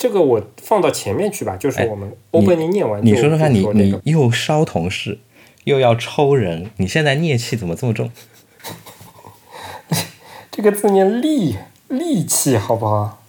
[0.00, 3.66] 这个我放到前面去吧，就是我们 opening 念完就你说说看，你
[4.02, 5.18] 你又烧同事，
[5.64, 8.10] 又要抽人，你现在孽气怎么这么重？
[10.50, 11.54] 这个字念戾
[11.90, 13.19] 戾气，好不好？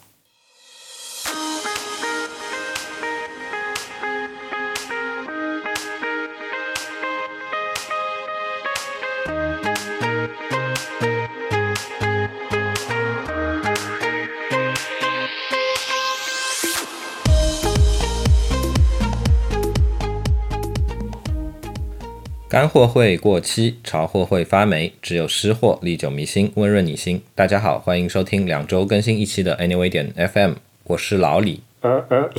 [22.71, 27.21] 货会过期，潮货会发霉，只有湿货历久弥新，温润你心。
[27.35, 30.53] 大家好，欢迎收听两周更新一期的 Anyway 点 FM，
[30.85, 31.59] 我是老李。
[31.81, 32.29] 呃呃，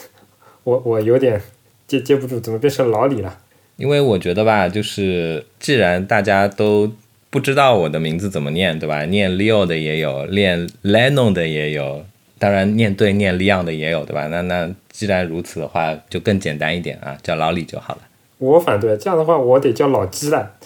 [0.64, 1.38] 我我有点
[1.86, 3.38] 接接不住，怎么变成老李了？
[3.76, 6.90] 因为我觉得吧，就是既然大家都
[7.28, 9.04] 不知道我的名字怎么念，对吧？
[9.04, 12.06] 念 Leo 的也有，念 Lennon 的也有，
[12.38, 14.28] 当然念对念 Leon 的也有，对吧？
[14.28, 18.00] 那那既然如此的话，就更简单一点啊，叫老李就好了。
[18.44, 20.56] 我反对，这样的话我得叫老鸡了。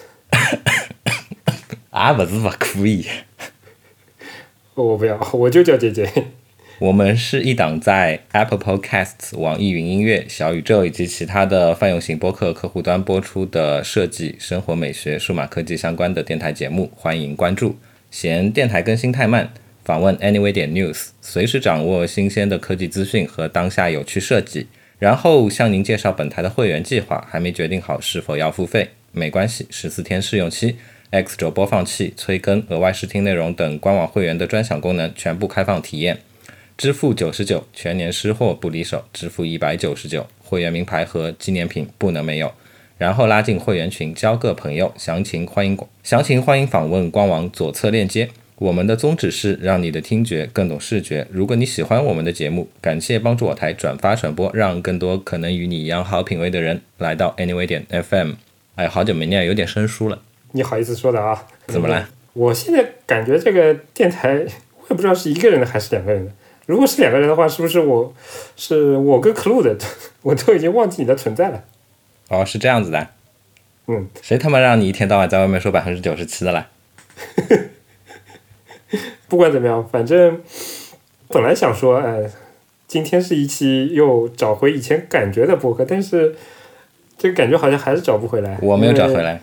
[1.91, 3.05] 啊，不是不可以。
[4.75, 6.11] 我不要，我就叫姐姐。
[6.79, 17.77] 我们是一档在 Apple Podcasts、网易云音乐、小宇宙以及其他的泛用型播客客户端播出的设计、生活美学、数码科技相关的电台节目，欢迎关注。
[18.11, 19.53] 嫌电台更新太慢，
[19.85, 24.67] 访问 Anyway 点 News，随时掌握新鲜的科技资讯和当下有趣设计。
[24.99, 30.75] 然后向您介绍本台的会员计划，还没决定好是否要付费，没关系，十四天试用期
[31.09, 36.19] ，X 轴播放器、催更、额外试听内容等官网会员的专享功能全部开放体验。
[36.77, 42.51] 支付九十九，全年湿货不离手；支付一百九十九，会员名牌和纪念品不能没有。
[42.97, 44.93] 然后拉进会员群，交个朋友。
[44.97, 48.29] 详情欢迎详情欢迎访问官网左侧链接。
[48.59, 51.25] 我们的宗旨是让你的听觉更懂视觉。
[51.31, 58.33] 如果你喜欢我们的节目，感谢帮助我台转发传播，让更多可能与你一样好品味的人来到 Anyway 点 FM。
[58.75, 60.21] 哎，好久没念，有点生疏了。
[60.51, 61.47] 你好意思说的啊？
[61.67, 62.09] 怎么了？
[62.33, 66.31] 我现在感觉这个电台，我也不知道是一个人的还是两个人的。
[66.65, 68.13] 如果是两个人的话，是不是我
[68.57, 69.77] 是我跟 Clue 的？
[70.21, 71.63] 我都已经忘记你的存在了。
[72.27, 73.07] 哦，是这样子的。
[73.87, 76.67] 嗯，谁他妈让你一天到晚在外面说百分之九十七的啦？
[79.29, 80.41] 不管怎么样，反正
[81.29, 82.23] 本来想说，哎，
[82.87, 86.35] 今天是一期又找回以前感觉的播客，但是
[87.17, 88.57] 这个感觉好像还是找不回来。
[88.61, 89.39] 我没有找回来，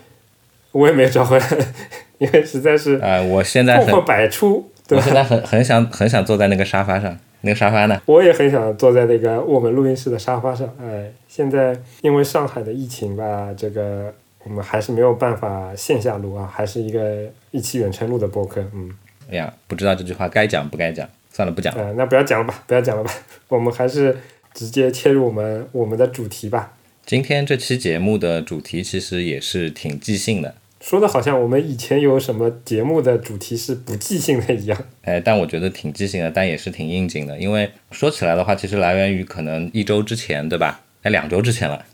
[0.73, 1.47] 我也没有找回来，
[2.19, 4.97] 因为实在是啊、我现在很痛，百出，对？
[4.97, 8.01] 我现在很很想很想坐在那个沙发上，那个沙发呢？
[8.05, 18.89] 我也很想坐在那个我们录音室的沙发上，哎，现在因为上海的疫情吧，这个我们还是没有办法线下录啊，还是一个一期远程录的播客，嗯，
[19.29, 21.83] 哎呀，不知道这句话该讲不该讲，算了，不讲了。
[21.83, 23.11] 呃，那不要讲了吧，不要讲了吧，
[23.49, 24.17] 我们还是
[24.53, 26.73] 直接切入我们我们的主题吧。
[27.05, 34.77] 今天这期节目的主题其实也是挺即兴的，说的好像我们以前有什么节目的主题是不即兴的一样。
[35.03, 40.81] 哎，但我觉得挺即兴的，但也是挺应景的，因为说起来的话，其实来源于可能一周之前，对吧？
[41.03, 41.85] 哎，两周之前了，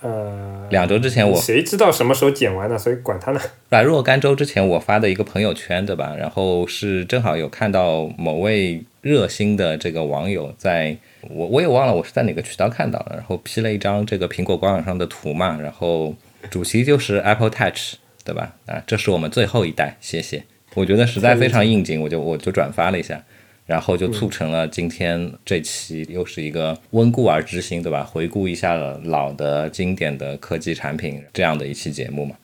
[0.00, 2.78] 呃，两周之前我谁知道什么时候剪完呢？
[2.78, 3.40] 所以管他呢。
[3.70, 6.14] 软若干周之前我发的一个朋友圈，对吧？
[6.18, 10.96] 然后是正好有看到某位热心的这个网友在，
[11.30, 16.14] 我我也忘了我是在哪个渠道看到了，然后 P 了一张这个苹果官网上的图嘛，然后
[16.50, 17.94] 主题就是 Apple Touch，
[18.24, 18.54] 对吧？
[18.66, 20.44] 啊，这是我们最后一代，谢谢。
[20.74, 23.20] 我觉得实在非常应景，我就我就转发了一下，
[23.68, 28.02] 然后就促成了今天这期又是一个温故而知新，对吧？
[28.02, 28.74] 回顾一下
[29.04, 32.34] 老的经典的科技产品这样的一期节目嘛。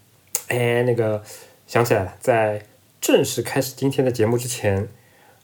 [0.48, 1.24] 哎，那个
[1.66, 2.62] 想起来了，在
[3.00, 4.86] 正式开始今天的节目之前，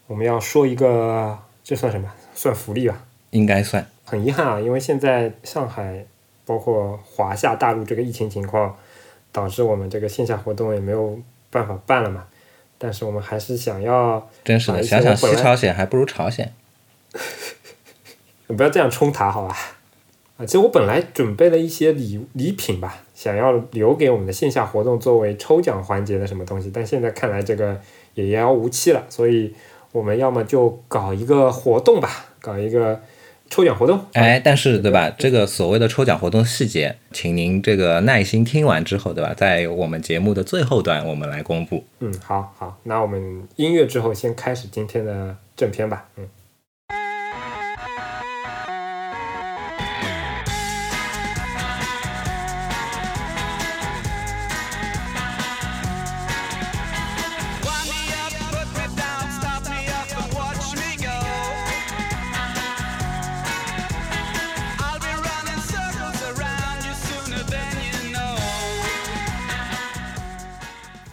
[0.05, 2.13] 我们要说一个，这算什么？
[2.35, 3.03] 算福利吧。
[3.31, 3.83] 应该算。
[4.05, 6.05] 很遗憾啊，因为现在上海
[6.45, 8.77] 包括华夏大陆这个疫情情况，
[9.31, 11.19] 导致我们这个线下活动也没有
[11.49, 12.27] 办法办了嘛。
[12.83, 16.51] 但是我们还是想要，真是的，啊想想西朝鲜还不如朝鲜。
[18.47, 19.55] 不要这样冲塔好吧？
[20.37, 27.79] 啊，其实我本来准备了一些礼礼品吧，想要留给我们的线下活动作为抽奖环节的什么东西，但现在看来这个
[28.15, 29.53] 也遥遥无期了，所以
[29.91, 32.99] 我们要么就搞一个活动吧，搞一个
[33.51, 34.03] 抽奖活动。
[34.13, 35.13] 哎，但是对吧？
[35.15, 39.33] 这个所谓的抽奖活动细节，请您这个耐心听完之后，对吧？
[39.35, 41.83] 在我们节目的最后段，我们来公布。
[41.99, 46.05] 嗯，好好，那我们音乐之后先开始今天的正片吧。
[46.17, 46.25] 嗯。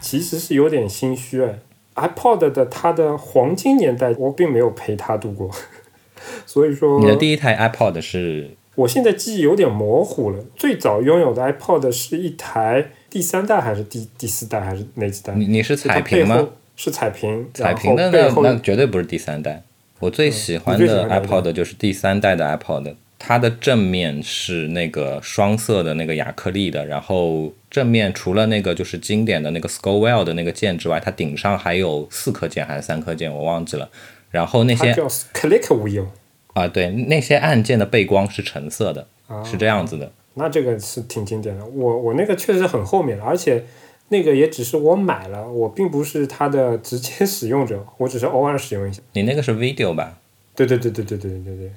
[0.09, 1.59] 其实是有点心虚哎。
[1.97, 5.51] iPod 的它的黄金年代，我并没有陪它度过，
[6.47, 10.43] 所以说你的第一台 iPod 是我现在记忆有点模糊了。
[10.57, 15.35] 最早拥有的 iPod 是一台第三代还是第第四代还是哪几代？
[15.35, 16.49] 你你是彩屏吗？
[16.75, 19.63] 是彩屏，彩屏的那那绝对不是第三代。
[19.99, 33.89] 我最喜欢的 iPod 就是第三代的 iPod，它的正面是那个双色的那个亚克力的，然后正面除了那个就是经典的那个 Scovell 的那个键之外，它顶上还有四颗键还是三颗键，我忘记了。
[34.31, 36.07] 然后那些叫 Click Wheel
[36.55, 40.13] 啊，对，那些按键的背光是橙色的，啊，是这样子的。
[40.35, 41.65] 那这个是挺经典的。
[41.65, 43.65] 我我那个确实很后面了，而且
[44.09, 49.01] 那个也只是我买了，我并不是它的直接使用者，我只是偶尔使用一下。
[49.13, 50.19] 你那个是 video 吧？
[50.55, 51.73] 对对对对对对对对，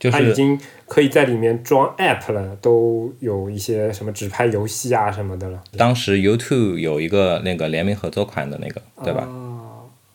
[0.00, 5.62] 就是它已经可以在里面装 app 了，都有一些什么纸牌游戏啊什么的了。
[5.76, 9.28] 当时 YouTube 有一个那个联名合作款的那个，对吧？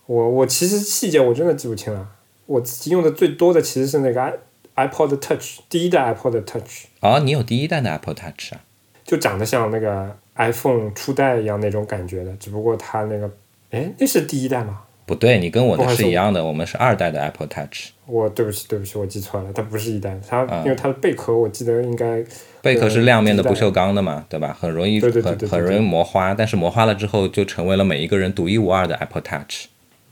[0.07, 2.07] 我我其实细节我真的记不清了，
[2.47, 8.61] 我自己用的最多的其实是那个 i iPod Touch 第一代 iPod Touch，哦，你有第一代的 Apple Touch 啊？
[9.03, 13.31] 就长得像那个 iPhone 初代一样那种感觉的，只不过它那个，
[13.69, 14.81] 哎，那是第一代吗？
[15.05, 22.23] 不对，你跟我的是一样的，我们是二代的 Apple Touch，我对不起对不起，我记错了，它不是一代，它、啊因为它的贝壳我记得应该
[22.61, 24.57] 贝壳是亮面的不锈钢的嘛，对吧？
[24.59, 29.67] 很容易很很容易磨花，但是磨花了之后就成为了每一个人独一无二的 Apple Touch，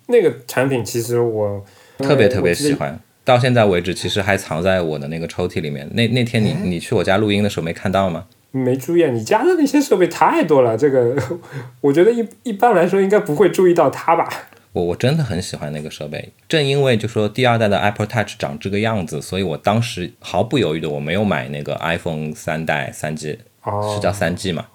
[0.07, 1.65] 那个产品，其实我
[1.97, 2.89] 特别特别喜欢。
[2.89, 2.99] 欢。
[3.25, 5.89] 到现在为止，其实还藏在我的那个抽屉里面。
[5.93, 8.25] 那那天你你去我家录音的时候没看到吗？
[8.51, 11.15] 没注意，啊，你家的那些设备太多了，这个
[11.79, 14.27] 我觉得一一般来说应该不会注意到它吧。
[14.73, 24.65] 我我真的很喜欢那个设备，正因为就说第二代的 Apple Touch 长这个样子，所以我当时毫不犹豫的我没有买那个 iPhone 三代三 G，哦是叫三 G 嘛，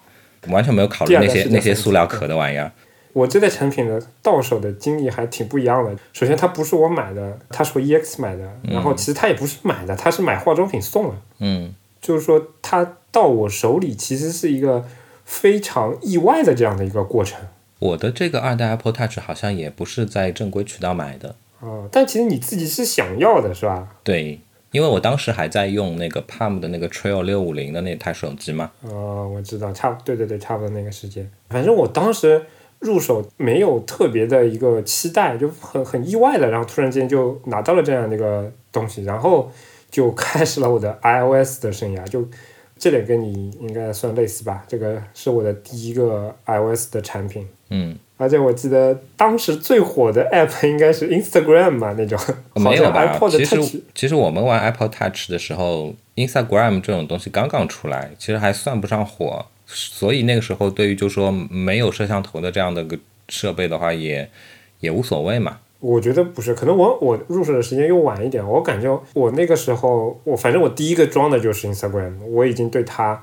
[0.49, 2.73] 完全没有考虑那些那些塑料壳的玩意儿。
[3.15, 5.91] 我这代产品的到手的经历还挺不一样的。
[6.13, 8.45] 首先，它不是我买的，它是我 EX 买的。
[8.63, 11.17] 然后，其实它也不是买的，它是买化妆品送的。
[11.41, 14.87] 嗯，就是说，它到我手里其实是一个
[15.25, 17.41] 非常意外的这样的一个过程。
[17.79, 23.89] 我的这个二代 Apple Touch 好像也不是在正规渠道买的，哦、但其实你自己是想要的，是吧？
[24.03, 24.41] 对，
[24.73, 28.73] 因为我当时还在用那个 Palm 的那个 Trail 六五零的那台手机嘛。
[28.83, 31.31] 哦，我知道，差对对对，差不多那个时间。
[31.49, 32.45] 反正我当时
[32.81, 39.51] 入手没有特别的一个期待，就很很意外的，然后突然间就拿到了这样的一个东西，然后
[39.91, 42.05] 就开始了我的 iOS 的生涯。
[42.09, 42.29] 就
[42.77, 44.65] 这点跟你应该算类似吧？
[44.67, 47.49] 这个是我的第一个 iOS 的产品。
[47.71, 62.99] 嗯，而且我记得当时最火的 app 应该是 Instagram 嘛，那种好像没有吧其 Touch 实其实我们玩 Apple Touch 的时候，Instagram 这种东西刚刚出来，其实还算不上火，所以那个时候对于就说没有摄像头的这样的个
[63.29, 64.31] 设备的话也，
[64.81, 65.59] 也无所谓嘛。
[65.81, 68.45] 我觉得不是，可能我我入手的时间又晚一点。
[68.45, 73.23] 我感觉我那个时候，我反正我第一个装的就是 Instagram，我已经对它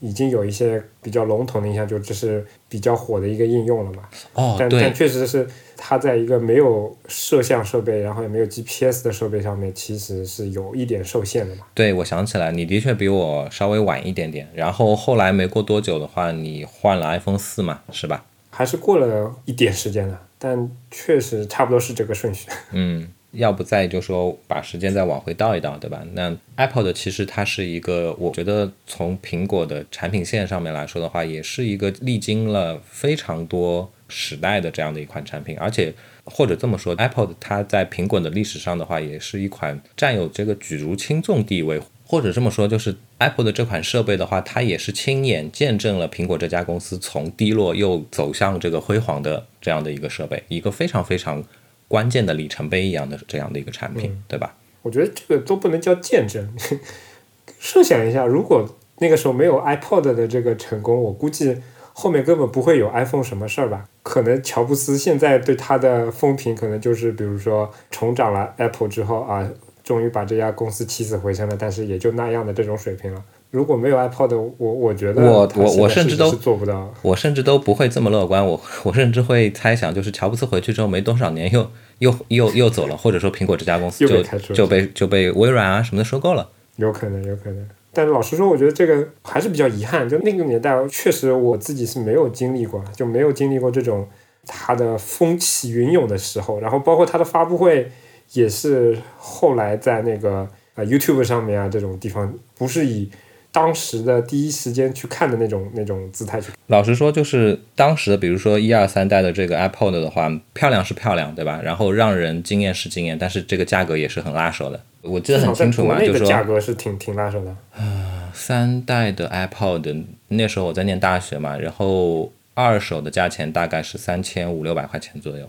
[0.00, 4.02] 已经有一些比较笼统的印象，就这是比较火的一个应用了嘛。
[4.34, 5.46] 哦，但但，确实是
[5.76, 11.62] 它在一个没有摄像设备，然后也没有 GPS 的设备上面，其实是有一点受限的嘛。
[11.74, 14.48] 对，我想起来，你的确比我稍微晚一点点。
[14.54, 18.24] 然后后来没过多久的话，你换了 iPhone 四嘛，是吧？
[18.50, 22.48] 还是过了一点时间了，但确实差不多是这个顺序。
[22.72, 23.06] 嗯，
[23.36, 26.04] 要不再就说把时间再往回倒一倒，对吧？
[26.12, 35.92] 那 Apple 的其实它是一个，我觉得从苹果的产品线上面来说的话，也是一个历经了非常多时代的这样的一款产品，而且
[36.24, 41.80] 或者这么说，Apple 它在苹果的历史上的话，也是一款占有这个举足轻重地位。
[42.08, 51.42] 或者这么说，就是 Apple 的这款设备的话，它也是亲眼见证了苹果这家公司从低落又走向这个辉煌的这样的一个设备，一个非常非常
[51.88, 54.56] 关键的里程碑一样的这样的一个产品，对吧？
[54.82, 56.48] 我觉得这个都不能叫见证。
[57.58, 61.56] 设想一下，如果那个时候没有 iPod 的这个成功，我估计
[61.92, 63.88] 后面根本不会有 iPhone 什么事儿吧？
[64.02, 69.48] 可能乔布斯现在对他的风评，可能就是比如说重掌了 Apple 之后啊，
[69.82, 73.24] 终于把这家公司起死回生了，但是也就那样的这种水平了。
[73.50, 76.92] 如果没有 iPod，我我觉得我我我甚至都做不到。
[77.02, 84.22] 我甚至都不会这么乐观，我我甚至会猜想，就是乔布斯回去之后没多少年又又又又走了，或者说苹果这家公司就
[84.54, 86.50] 就被就被微软啊什么的收购了。
[86.76, 87.66] 有可能，有可能。
[87.92, 90.06] 但老实说，我觉得这个还是比较遗憾。
[90.06, 94.06] 就那个年代，确实我自己是没有经历过，就没有经历过这种
[94.44, 96.60] 它的风起云涌的时候。
[96.60, 97.90] 然后包括它的发布会，
[98.34, 103.10] 也是后来在那个呃 YouTube 上面啊这种地方，不是以
[103.56, 106.52] 当时的第一时间去看的那种那种姿态去。
[106.66, 111.58] 老实说，就是当时的，比如说一二三代的这个 iPod 的话，漂亮是漂亮，对吧？
[111.64, 114.78] 然后让人惊艳是惊艳，但是这个价格也是很拉手的。
[115.00, 117.50] 我记得很清楚嘛，就至少在国内的价格是挺挺拉手的。
[117.78, 125.48] 啊三代的 iPod，那时候我在念大学嘛，然后二手的价钱大概是三千五六百块钱左右。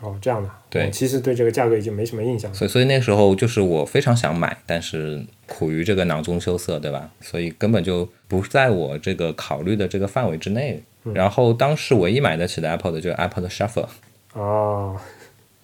[0.00, 0.50] 哦，这样的。
[0.70, 2.56] 对我其实对这个价格已经没什么印象了。
[2.56, 7.10] 所以所以那时候就是我非常想买，但是苦于这个囊中羞涩，对吧？
[7.20, 10.82] 所以根本就不在我这个考虑的这个范围之内。
[11.14, 13.86] 然后当时唯一买得起的 Apple 的就是 Apple 的 Shuffle，
[14.34, 14.94] 哦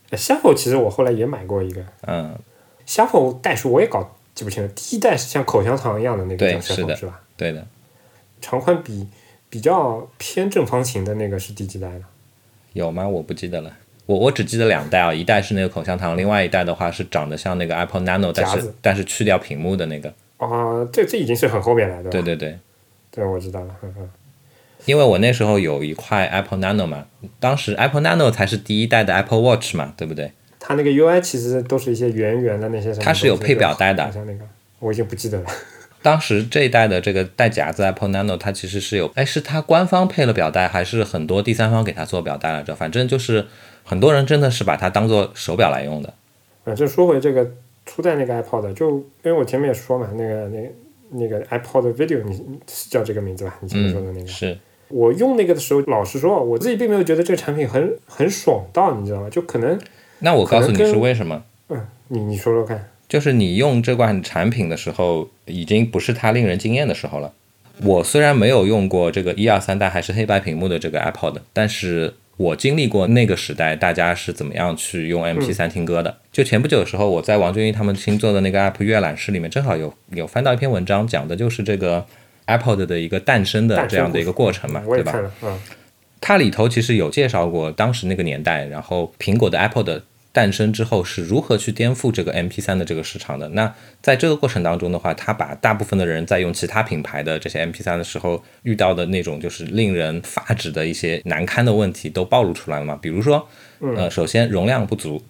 [0.08, 2.34] 哎，Shuffle 其实我后来也买过一个嗯
[2.86, 4.68] ，Shuffle 代数，我也搞记不清了。
[4.70, 7.20] 第一代是像口香糖一样的那个对叫是的 Shuffle 是吧？
[7.36, 7.66] 对的，
[8.40, 9.06] 长宽比
[9.50, 12.02] 比较偏正方形的那个是第几代的？
[12.72, 13.06] 有吗？
[13.06, 13.70] 我不记得了。
[14.06, 20.12] 我我只记得两代啊，一代是那个口香糖，另外一代的话是长得像那个 Apple Nano，但是但是去掉屏幕的那个。
[20.36, 22.10] 啊，这这已经是很后面了，对吧？
[22.10, 22.58] 对对对，
[23.10, 23.74] 对，我知道了。
[24.84, 27.06] 因为我那时候有一块 Apple Nano 嘛，
[27.40, 30.32] 当时 Apple Nano 才是第一代的 Apple Watch 嘛，对不对？
[30.60, 34.40] 它那个 UI 其实都是一些圆圆的那些什么，它是有配表带的好像那个
[34.80, 35.46] 我已经不记得了。
[36.04, 42.76] 当时这一代的这个带夹子 Apple Nano，它其实是有，哎，是它官方配了表带，还是很多第三方给它做表带来着？
[42.76, 43.46] 反正就是
[43.82, 46.12] 很多人真的是把它当做手表来用的。
[46.62, 47.50] 反正说回这个
[47.86, 50.68] 初代那个 iPod，就因为我前面也说嘛，那个那个
[51.12, 53.56] 那个 iPod Video，你你是叫这个名字吧？
[53.60, 54.58] 你前面说的那个，嗯，是，
[54.88, 59.30] 我用那个的时候，老实说，我自己并没有觉得这个产品很很爽到，你知道吗？
[59.30, 59.80] 就可能，
[60.18, 61.42] 那我告诉你是为什么？
[61.70, 62.90] 嗯，你你说说看。
[63.14, 67.32] 就是你用这款产品的时候，已经不是它令人惊艳的时候了。
[67.80, 76.18] 我虽然没有用过这个一二三代还是黑白屏幕的这个 iPod，但是我经历过那个时代，大家是怎么样去用 MP3 听歌的。
[76.32, 82.04] 就前不久的时候，我在王俊一他们新做的那个 App 阅览室里面，正好有有翻到一篇文章，讲的就是这个
[82.48, 85.14] iPod 的一个诞生的这样的一个过程嘛，对吧？
[85.44, 85.56] 嗯，
[86.20, 90.02] 它里头其实有介绍过当时那个年代，然后苹果的 iPod
[90.34, 93.48] 诞生之后是如何去颠覆这个 MP3 的这个市场的。
[93.50, 93.72] 那
[94.02, 102.98] 在这个过程当中的话，他把大部分的人在用其他品牌的这些 MP3 的时候遇到的那种就是令人发指的一些难堪的问题都暴露出来了嘛。
[103.00, 103.48] 比如说，
[103.96, 105.22] 呃，首先容量不足。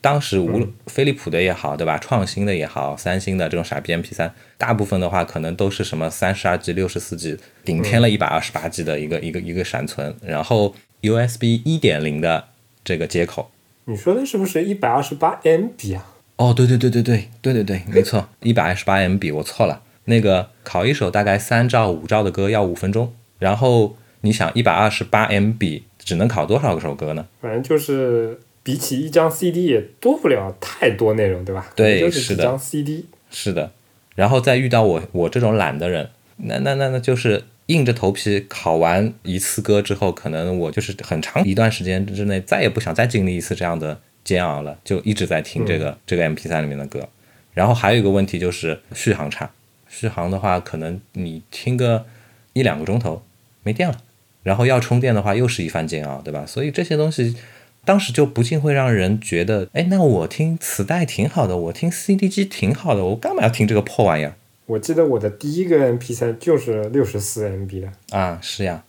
[0.00, 1.98] 当时无飞利浦的也好，对吧？
[1.98, 12.44] 创新的也好，三星的这种傻逼 MP3，大部分的话可能都是什么三十二 G、六十四 G，顶天了一百二十八 G 的一个、一个一个闪存，然后 USB 一点零的
[12.84, 13.50] 这个接口。
[13.92, 16.06] 你说的是不是一百二十八 MB 啊？
[16.36, 19.82] 哦，对对对对对对对对，没错，一百二十八 MB，我错了。
[20.06, 27.26] 那个考一首大概三兆五兆的歌要五分钟，然后你想一百二十八 MB 只能考多少首歌呢？
[27.40, 31.70] 反正就是比起一张 CD 也多不了太多内容，对吧？
[31.76, 33.06] 对就是是的几张 CD。
[33.30, 33.70] 是的，
[34.16, 36.08] 然后再遇到我我这种懒的人，
[36.38, 47.08] 那那那那就是硬着头皮考完一次歌之后，可能我就是很长一段时间之内再也不想再经历一次这样的煎熬了，就一直在听这个、这个 MP 3里面的歌。
[47.54, 49.50] 然后还有一个问题就是续航差，
[49.88, 52.06] 续航的话可能你听个
[52.52, 53.22] 一两个钟头
[53.62, 53.98] 没电了，
[54.42, 56.46] 然后要充电的话又是一番煎熬，对吧？
[56.46, 57.36] 所以这些东西。
[57.84, 64.36] 当时就不禁会让人觉得，哎，那我听磁带挺好的，我听 CD 机挺好的，我干嘛要听这个破玩意儿
[64.66, 68.38] 我记得我的第一个 MP 3就是六十四 MB 的，啊？
[68.40, 68.84] 是呀，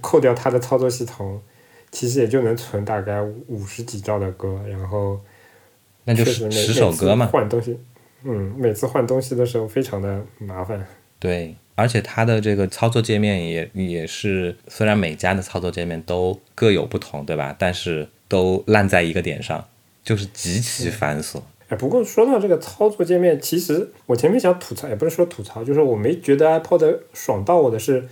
[0.00, 1.40] 扣掉它的操作系统，
[1.90, 5.18] 其实也就能存大概五十几兆的歌，然后
[6.04, 7.26] 那就是十首歌嘛。
[7.26, 7.78] 换东西，
[8.24, 10.84] 嗯，每次换东西的时候非常的麻烦。
[11.18, 17.54] 对，而且它的这个操作界面也也是，虽然每家的操作界面都各有不同，对吧？
[17.56, 19.64] 但是都烂在一个点上，
[20.02, 21.40] 就是极其繁琐。
[21.72, 28.06] 哎，不过说到这个操作界面，其实我前面想吐槽，也不是说吐槽，就是我没觉得 iPod 爽到我的是，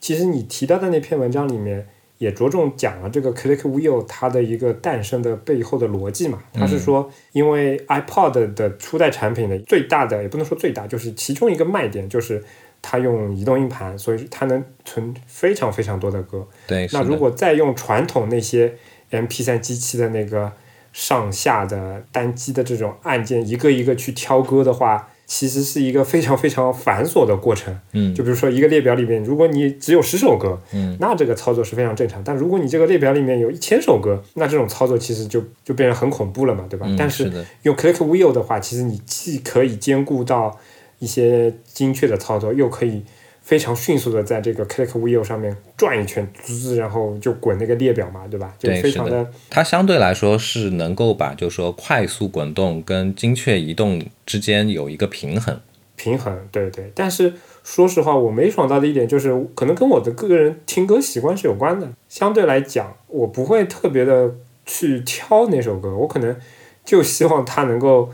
[0.00, 1.86] 其实你提到的那篇文章里面
[2.18, 6.42] 也着重讲了这个 Click Wheel 它的一个诞生的背后的逻辑嘛。
[6.52, 12.42] 它是说，因为 iPod 的初代产品的最大的，也不能说最大，就是其中一个卖点就是
[12.82, 16.44] 它用移动硬盘，所以它能存非常非常多的歌。
[16.66, 18.74] 对，那如果再用传统那些
[19.12, 20.50] MP 3机器的那个
[20.94, 27.76] 上下的单击的这种按键，一个一个去挑歌的话，其实是一个非常非常繁琐的过程。
[27.94, 32.22] 嗯就比如说一个列表里面，如果你只有十首歌，嗯，那这个操作是非常正常。
[32.22, 36.86] 但如果你这个列表里面有一千首歌，那这种操作其实就就变得很恐怖了嘛，对吧？
[36.88, 37.28] 嗯但是
[37.62, 40.56] 用 Click Wheel 的话，其实你既可以兼顾到
[41.00, 43.02] 一些精确的操作，又可以
[43.44, 48.54] 非常迅速的在这个 Click Wheel 上面转一圈，滋，然后就滚那个列表嘛，对吧？
[48.58, 55.60] 就非常的它相对来说是能够把，就是说快速滚动跟精确移动之间有一个平衡。
[55.96, 56.90] 平衡，对对。
[56.94, 61.88] 但是说实话，我没爽到的一点就是，可能跟我的个人听歌习惯是有关的。
[62.08, 64.34] 相对来讲，我不会特别的
[64.64, 66.34] 去挑哪首歌，我可能
[66.82, 68.10] 就希望它能够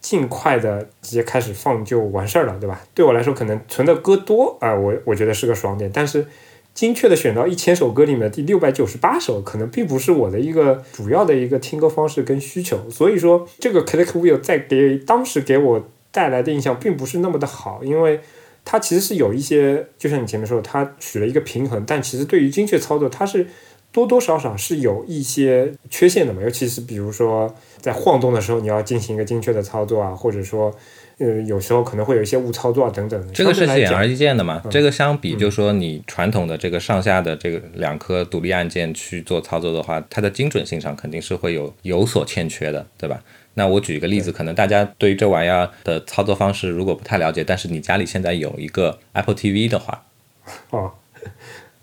[0.00, 2.80] 尽快的直接开始放就完事儿了，对吧？
[2.94, 6.26] 对我来说，可能存的歌多啊、我我觉得是个爽点，但是。
[6.72, 18.20] 精确的选到一千首歌里面第六百九十八首，可能并不是我的一个主要的一个听歌方式跟需求，所以说这个 Click Wheel 在给当时给我带来的印象并不是那么的好，因为
[18.64, 23.48] 它其实是有一些，就像你前面说的，它取了一个平衡，但其实对于精确操作，它是
[23.92, 30.74] 多多少少是有一些缺陷的嘛，尤其是比如说在晃动的时候，你要进行一个精确的操作啊，或者说。
[31.22, 33.30] 呃，有时候可能会有一些误操作啊，等等的。
[33.34, 34.58] 这个是显而易见的嘛。
[34.64, 43.22] 嗯这个相比，就是说你传统的这个上下的这个两颗独立按键去做操作的话，它的精准性上肯定是会有有所欠缺的，对吧？
[43.52, 50.02] 那我举一个例子，可能大家对于这玩意儿的操作方式如果不太了解，但是你家里现在有一个 Apple TV 的话，
[50.70, 50.90] 哦，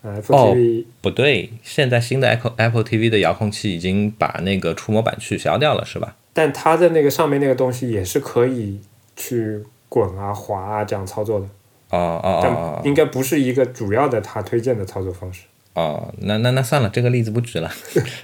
[0.04, 6.16] 呃，Apple 哦 TV 不对，现在新的 Apple Apple TV 的遥控器已经把那个触摸板取消掉了，是吧？
[6.34, 8.80] 但它的那个上面那个东西也是可以
[9.16, 11.46] 去滚啊、滑啊这样操作的，
[11.90, 15.44] 哦哦哦应该不是一个主要的他推荐的操作方式。
[15.78, 17.72] 哦，那那那算了，这个例子不举了。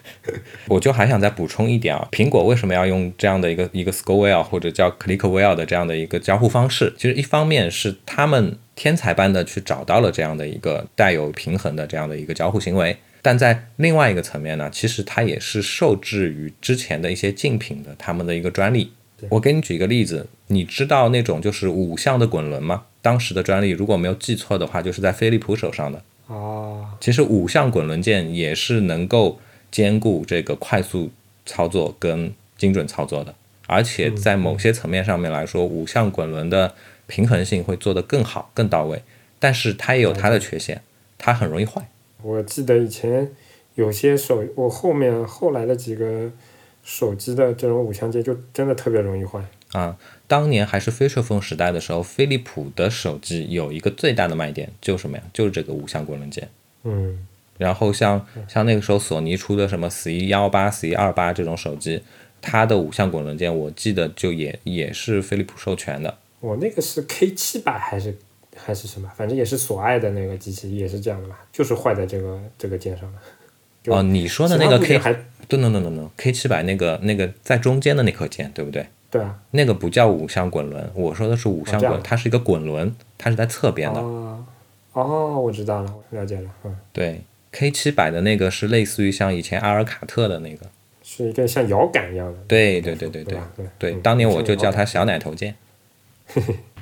[0.67, 6.91] 我就还想再补充一点啊，苹果为什么要用这样的一个一个 Scroll Wheel 或者叫 Click Wheel 的这样的一个交互方式？
[6.97, 18.91] 其实一方面是他们天才般的去找到了这样的一个带有平衡的这样的一个交互行为，但在另外一个层面呢，其实它也是受制于之前的一些竞品的他们的一个专利。
[19.29, 22.85] 我给你举一个例子，你知道那种就是五项的滚轮吗？
[23.03, 26.01] 当时的专利如果没有记错的话，就是在飞利浦手上的。
[26.33, 29.39] 啊，其实五项滚轮键也是能够
[29.71, 31.11] 兼顾这个快速
[31.45, 33.35] 操作跟精准操作的，
[33.67, 36.73] 而且在某些层面上面来说，五项滚轮的
[37.05, 39.01] 平衡性会做得更好、更到位。
[39.39, 40.81] 但是它也有它的缺陷，
[41.17, 41.87] 它很容易坏。
[42.21, 43.29] 我记得以前
[43.75, 46.31] 有些手，我后面后来的几个
[46.83, 49.43] 手机的这种五项键就真的特别容易坏。
[49.73, 49.97] 啊，
[50.33, 55.23] 当年还是 feature phone 时代的时候，飞利浦的手机有一个最大的卖点就是什么呀？
[55.31, 56.49] 就是这个五项滚轮键。
[56.81, 57.27] 嗯，
[57.59, 62.01] 然后像像那个时候索尼出的什么 C 一幺八、十一二八这种手机，
[62.41, 66.17] 它的五项滚轮键我记得就也也是飞利浦授权的。
[66.39, 68.17] 我那个是 K 七百还是
[68.57, 73.19] 还是什么，反正也是索爱的那个机器，也是这样的嘛，就是坏在这个这个键上了。
[73.85, 75.13] 哦，你说的那个 K 件还
[75.47, 78.87] 对 no no no no K 七百那个那个在中间的那颗键，对不对？
[79.13, 83.99] 对啊，那个不叫五项滚轮，我说的是五项滚，哦它是一个滚轮，它是在侧边的。
[83.99, 84.43] 哦
[84.93, 87.21] 哦，我知道了，了解了，嗯，对
[87.51, 90.65] ，K 七百的那个是类似于像以前阿尔卡特的那个。
[91.03, 92.39] 是一个像摇杆一样的。
[92.47, 95.53] 对对对对对对对当年我就叫它小奶头键。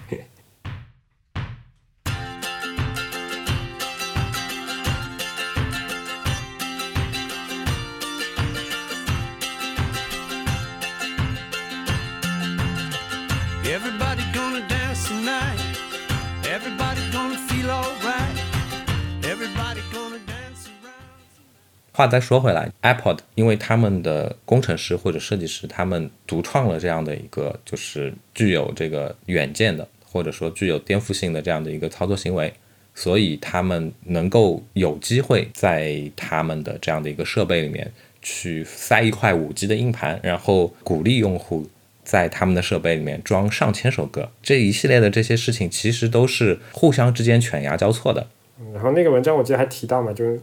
[22.02, 32.52] 话再说回来，iPod 因为他们的工程师或者设计师，他们独创了这样的一个就是具有这个远见的，或者说具有颠覆性的这样的一个操作行为，
[32.96, 37.92] 所以他们能够有机会在他们的这样的一个设备里面
[38.24, 41.68] 去塞一块五 G 的硬盘，然后鼓励用户
[42.04, 44.32] 在他们的设备里面装上千首歌。
[44.42, 48.26] 这一系列的这些事情，其实都是互相之间犬牙交错的。
[48.74, 50.42] 然后那个文章我记得还提到嘛，就是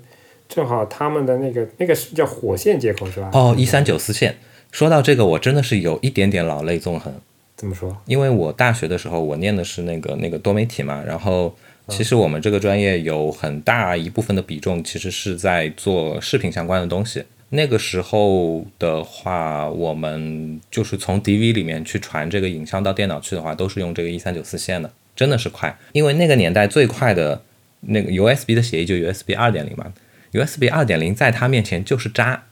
[0.48, 3.30] 正好他们的那个那个是叫火线接口是吧？
[3.32, 4.36] 哦，一三九四线。
[4.72, 7.12] 说到这个，我真的是有一点点老泪纵横，
[7.56, 7.96] 怎么说？
[8.06, 11.54] 因为我大学的时候我念的是那个那个多媒体嘛，然后
[11.88, 17.22] 其实我们这个专业有很大一部分的比重其实是在做视频相关的东西。
[17.50, 25.74] 那个时候的话，我们就是从 DV 里面去传这个影像到电脑去的话，都是用这个一三九四线的，真的是快。
[25.92, 27.40] 因为那个年代最快的
[27.80, 29.90] 那个 USB 的协议就 USB 二点零嘛
[30.32, 32.44] ，USB 二点零在它面前就是渣。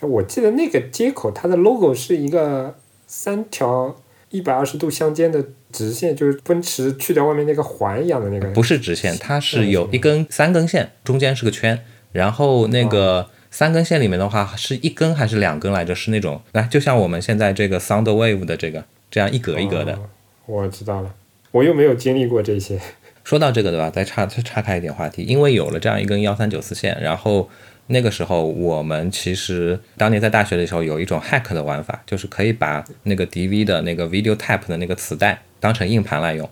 [0.00, 3.96] 我记得那个接口它的 logo 是一个三条
[4.30, 8.48] 一百二十度相间的直线，就是奔驰去掉外面那个环一样的那个。
[8.50, 15.94] 不是直线，它是有一根三根线，中间是个圈，然后那个三根线里面的话是一根还是两根来着？
[15.94, 19.94] 是那种，来就像我们现在这个 Sound Wave 的这个这样一格一格的。
[19.94, 20.08] 哦
[20.46, 21.14] 我知道了，
[21.50, 22.80] 我又没有经历过这些。
[23.28, 23.90] 说到这个对吧？
[23.90, 27.46] 再岔再岔开一点话题，因为有了这样一根幺三九四线，然后
[27.88, 36.48] 那个时候我们其实当年在大学的时候有一种 hack 的玩法，就是可以把那个 DV 的那个 video tape 的那个磁带当成硬盘来用。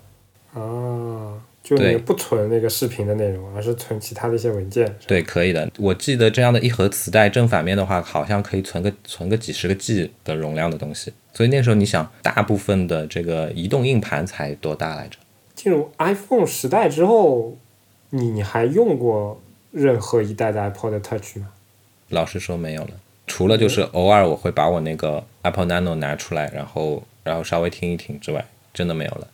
[0.52, 4.94] 啊，就对你不存那个视频的内容，而是存其他的一些文件。
[5.06, 5.66] 对，可以的。
[5.78, 11.10] 我记得这样的一盒磁带正反面的话，好像可以存个存个几十个 G 的容量的东西。
[11.32, 15.16] 所以那时候你想，大部分的这个移动硬盘才多大来着？
[15.56, 17.56] 进入 iPhone 时代之后，
[18.10, 19.40] 你你还用过
[19.72, 21.48] 任何一代的 iPod Touch 吗？
[22.10, 22.90] 老实说没有了，
[23.26, 29.26] 除了就是偶尔我会把我那个 Apple Nano 拿出来，然后然后稍微听一听之外，真的没有了。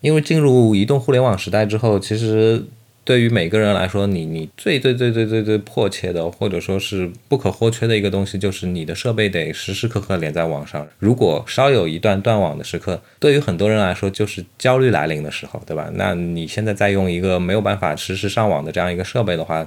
[0.00, 2.64] 因为进入移动互联网时代之后，其实
[3.02, 10.86] 对于每个人来说，你你最最最最最最迫切的，或者说是不可或缺的一个东西，就是你的设备得时时刻刻连在网上。
[10.98, 15.90] 如果稍有一段断网的时刻，对于很多人来说就是焦虑来临的时候，对吧？
[15.94, 19.66] 那你现在再用一个没有办法实时上网的这样一个设备的话，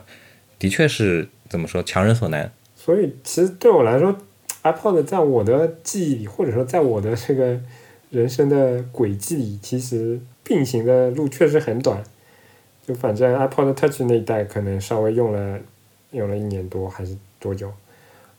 [0.60, 2.52] 的确是怎么说强人所难。
[2.76, 4.16] 所以其实对我来说
[4.64, 7.60] ，iPod 在我的记忆里，或者说在我的这个
[8.12, 12.02] 人生的轨迹里，其实并行的路确实很短。
[12.86, 15.58] 就反正 iPod Touch 那一代可能稍微用了
[16.12, 17.72] 用了一年多还是多久，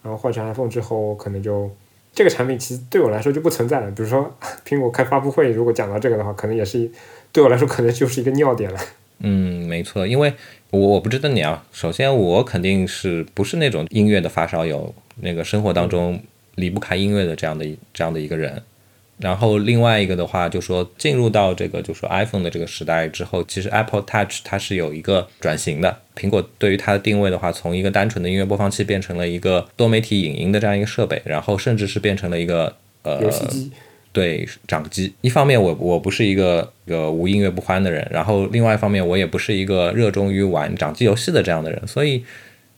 [0.02, 1.70] 然后换成 iPhone 之后，可能就
[2.12, 3.90] 这个产品其实对我来说就不存在了。
[3.92, 4.30] 比如说
[4.66, 6.90] 苹果开发布会，如果讲到这个的话，可能也是
[7.32, 8.80] 对我来说可能就是一个尿点了。
[9.20, 10.34] 嗯，没错，因为
[10.70, 11.64] 我我不知道你啊。
[11.72, 16.20] 首先，我肯定是不是那种音乐的发烧友，那个生活当中
[16.56, 18.62] 离不开音乐的这样的这样的一个人。
[19.18, 25.96] 然后另外一个的话，就说进入到这个就说 iPhone 的这个时代之后，其实 Apple Touch 它是有一个转型的。
[26.16, 33.72] 苹果对于它的定位的话，从一个单纯的音乐播放器变成了一个多媒体影音的这样一个设备，然后甚至是变成了一个呃游戏机，
[34.12, 35.12] 对掌机。
[35.20, 42.24] 一方面我我不是一个一个无音乐不欢的人，然后另外一方面我也不是一个热衷于玩掌机游戏的这样的人，所以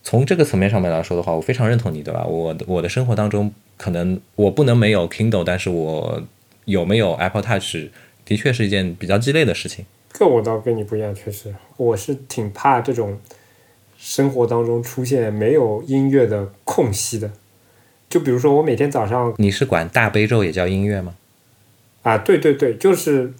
[0.06, 2.24] 从这个层面上面来说的话，我非常认同你，对吧？
[2.24, 6.22] 我的我的生活当中可能我不能没有 Kindle，但是我
[6.64, 7.88] 有没有 Apple Touch
[8.24, 9.84] 的确是一件比较鸡肋的事情。
[10.12, 13.18] 这我倒跟你不一样，确实，我是挺怕这种
[13.98, 17.28] 生活当中出现没有音乐的空隙的。
[18.08, 21.16] 就比如说，我每天早上你是管大悲咒也叫音乐吗？
[22.04, 23.34] 啊，对对对，就是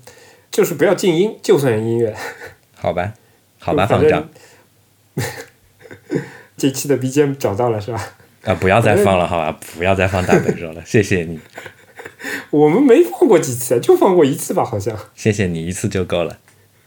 [0.51, 2.13] 就是不要静音，就算音乐。
[2.75, 3.15] 好吧，
[3.61, 4.29] 好吧，方丈
[6.57, 8.03] 这期的 BGM 找到了是吧？
[8.45, 11.39] 啊，不要再放了，好吧，不要再放大悲咒了， 谢谢你，
[12.51, 14.97] 我们没放过几次，就放过一次吧，好像。
[15.15, 16.39] 谢谢你一次就够了。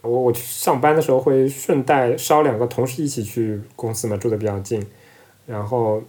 [0.01, 4.81] 我我去上班的时候会顺带捎两个同事一起去公司嘛，住的比较近，
[5.45, 6.01] 然后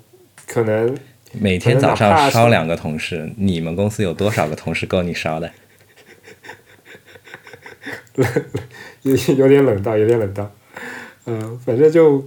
[0.47, 0.97] 可能
[1.33, 5.51] 每天早上可能哪怕是烧两个同事，你们公司有多少个同事够你捎的？
[9.03, 10.49] 有有点冷到，有点冷到。
[11.27, 12.25] 嗯、反正就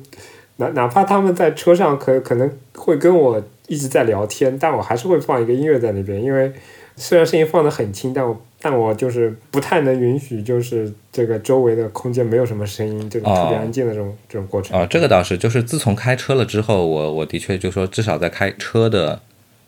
[0.58, 6.52] 哪哪怕他们在车上可可能会跟我一直在聊天，但我还是会放一个音乐在那边，因为
[6.96, 14.80] 虽然声音放得很轻，但我但我就是不太能允许就是这个周围的空间没有什么声音，这种特别哦安静的这种、这种过程。
[14.80, 19.20] 哦，这个倒是，就是自从开车了之后，我我的确就说，至少在开车的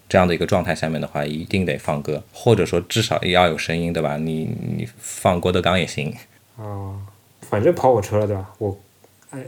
[0.07, 4.17] 这样的一个状态下面的话，一定得放歌，或者说至少也要有声音，对吧？
[4.17, 6.13] 你你放郭德纲也行。
[6.57, 6.95] 哦，
[7.41, 8.53] 反正跑我车了，对吧？
[8.59, 8.94] 我，哎，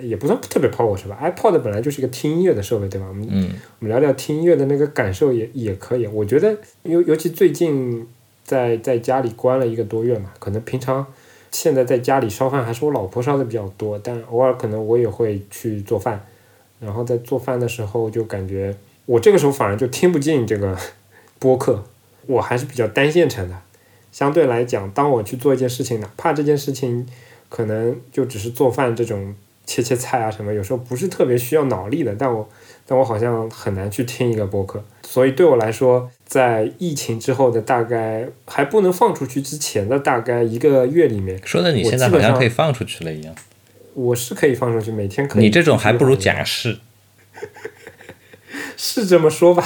[0.01, 1.19] 也不算特别跑火车吧。
[1.21, 3.07] iPod 本来就是一个听音乐的设备，对吧？
[3.07, 6.07] 我们、嗯我们聊聊听音乐的那个感受也也可以。
[6.07, 8.07] 我觉得，尤尤其最近
[8.43, 11.05] 在在家里关了一个多月嘛，可能平常
[11.51, 16.25] 现在在家里烧饭还是我老婆烧的比较多，但偶尔可能我也会去做饭。
[16.79, 20.77] 然后在做饭的时候就感觉，我这个时候反而就听不进这个
[21.39, 21.83] 播客，
[22.27, 23.55] 我还是比较单线程的。
[24.11, 27.05] 相对来讲，当我去做一件事情，哪怕这件事情
[27.49, 29.33] 可能就只是做饭这种
[29.67, 32.49] 切切菜啊什么，有时候不是特别需要脑力的，但我
[32.87, 34.83] 但我好像很难去听一个播客。
[35.03, 43.35] 所以对我来说，在疫情之后的大概还不能放出去之前的大概一个月里面，说的你现在好像可以放出去了一样，
[43.93, 45.43] 我是可以放出去，每天可以。
[45.43, 46.79] 你这种还不如假释。
[48.75, 49.63] 是这么说吧，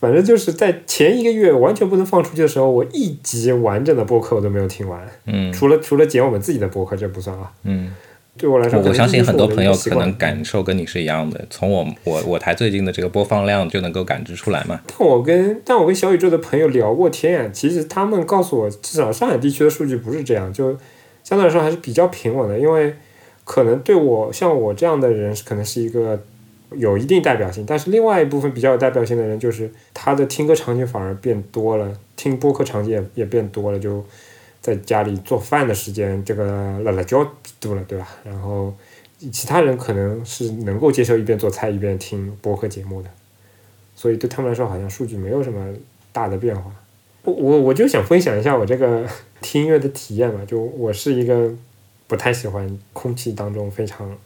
[0.00, 7.52] 反正就是在前一个月完全不能放出去的时候，我一集完整的播客我都没有听完，嗯除了除了剪我们自己的播客，这不算啊。
[7.64, 7.92] 嗯，
[8.38, 10.36] 对我来说，我我相信很多朋友可能感。
[10.46, 14.80] 受跟你是一样的，从我我我台最近的这个播放量就能够感知出来嘛。
[14.86, 20.70] 但我跟但我跟小宇宙的朋友聊过天呀，其实他们告诉我，至少上海地区的数据不是这样，就
[21.24, 22.56] 相对来说还是比较平稳的。
[22.56, 22.94] 因为
[23.44, 26.22] 可能对我像我这样的人，可能是一个
[26.70, 34.04] 有一定代表性，但是另外一部分比较有代表性的人，就是他的听歌场景反而变多了，听播客场景也也变多了，就
[34.60, 36.44] 在家里做饭的时间，这个
[36.84, 37.26] 了了就
[37.60, 38.08] 多了，对吧？
[38.24, 38.74] 然后
[39.32, 43.08] 其他人可能是能够接受一边做菜一边听播客节目的。
[43.94, 45.74] 所以对他们来说，好像数据没有什么
[46.12, 46.70] 大的变化。
[47.22, 49.04] 我我我就想分享一下我这个
[49.40, 51.50] 听音乐的体验嘛，就我是一个
[52.06, 54.16] 不太喜欢空气当中非常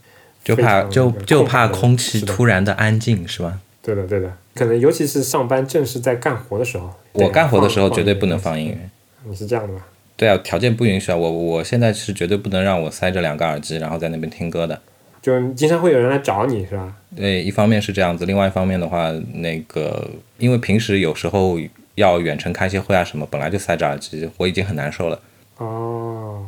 [0.44, 3.60] 就怕常就就怕空空气突然的安静是吧？
[3.80, 8.90] 对的对的，可能尤其是上班正是在干活的时候，我干活的时候绝对不能放放音乐。
[9.24, 9.86] 你是这样的吧？
[10.20, 11.16] 对啊，条件不允许啊！
[11.16, 14.78] 我我现在是绝对不能让我塞着两个耳机，然后在那边听歌的。
[15.22, 16.94] 就经常会有人来找你是吧？
[17.16, 21.59] 对，一方面是这样子，另外一方面的话，那个因为平时有时候
[21.94, 25.18] 要远程开一些会啊什么，本来就塞着耳机，我已经很难受了。
[25.56, 26.46] 哦，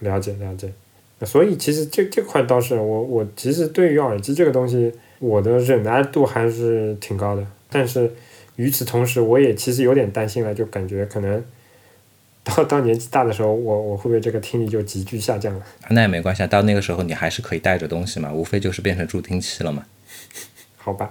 [0.00, 0.70] 了解了解。
[1.24, 7.42] 所以其实这这块倒是我我其实对于耳机这个东西，我的忍耐度还是挺高的。
[7.70, 8.12] 但是
[8.56, 11.42] 与此同时，我也其实有点担心了，就感觉可能
[12.46, 15.62] 到到年纪大的时候，我我会不会这个听力就急剧下降了？
[15.90, 19.84] 那也没关系啊，到那个时候你还是可以带着东西嘛，无非就是变成助听器了嘛。
[20.76, 21.10] 好吧。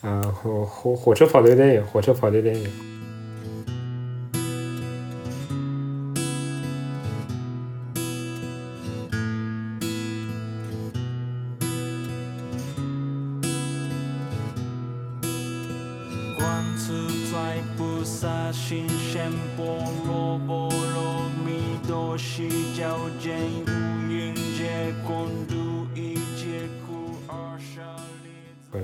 [0.00, 2.70] 啊、火火火车跑得有点远，火车跑得有点远。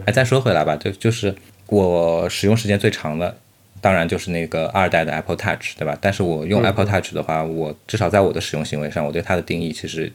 [0.07, 1.35] 哎，再说回来吧，就就是
[1.67, 3.37] 我使用时间最长的，
[3.81, 5.97] 当然就是那个二代的 Apple Touch，对吧？
[6.01, 10.13] 但是我用嗯 Apple Touch 的话，我至少在我的使用行为上，我对它的定义其实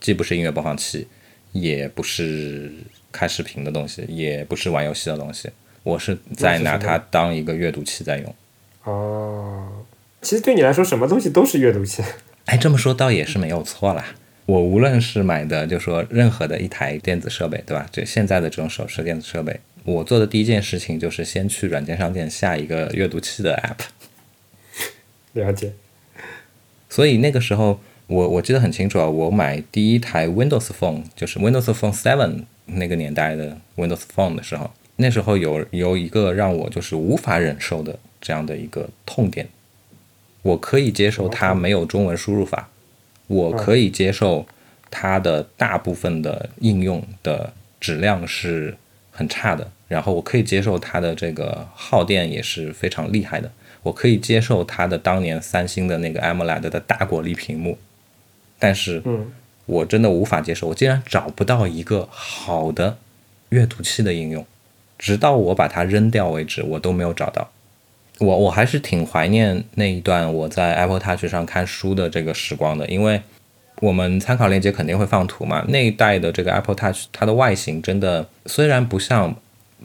[0.00, 1.06] 既不是音乐播放器，
[1.52, 2.72] 也不是
[3.10, 5.50] 看视频的东西，也不是玩游戏的东西，
[5.82, 8.34] 我是在拿它当一个阅读器在用。
[8.84, 9.84] 哦，
[10.22, 12.02] 其实对你来说，什么东西都是阅读器。
[12.46, 14.04] 哎，这么说倒也是没有错啦。
[14.48, 17.86] 我无论是买的，就说任何的一台电子设备，对吧？
[17.92, 23.84] 就现在的这种手持电子设备，我做的第一件事情就是先去软件商店下一个阅读器的 app。
[25.34, 25.74] 了解。
[26.88, 39.46] 所以那个时候，我我记得很清楚啊，我买第一台 Windows Phone，就是 Windows Phone Seven 那个年代的 Windows Phone 的时候，那时候有有一个让我就是无法忍受的这样的一个痛点。
[40.40, 42.70] 我可以接受它没有中文输入法，
[43.28, 44.44] 我可以接受
[44.90, 48.76] 它的大部分的应用的质量是
[49.12, 53.50] 很差的，然后我可以接受它的这个耗电也是非常厉害的，
[53.82, 57.78] 我可以接受它的当年三星的那个 AMOLED 的大果粒屏幕，
[58.58, 59.02] 但是，
[59.66, 62.96] 我真的无法接受，我竟然找不到一个好的
[63.50, 64.46] 阅读器的应用，
[64.98, 67.50] 直到我把它扔掉为止，我都没有找到。
[68.18, 73.20] 我我还是挺怀念那一段我在 Apple Touch 上看书的这个时光的，因为
[73.80, 75.64] 我们参考链接肯定会放图嘛。
[75.68, 79.36] 那一代的这个 Apple Touch，它的外形真的虽然不像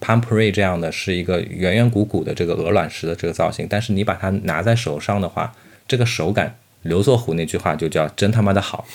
[0.02, 5.54] Palm Pre 这样的是一个圆圆鼓鼓的这个鹅卵石的这个造型，但是你把它拿在手上的话，
[5.88, 8.86] 这个手感，刘作虎那句话就叫真他妈的好。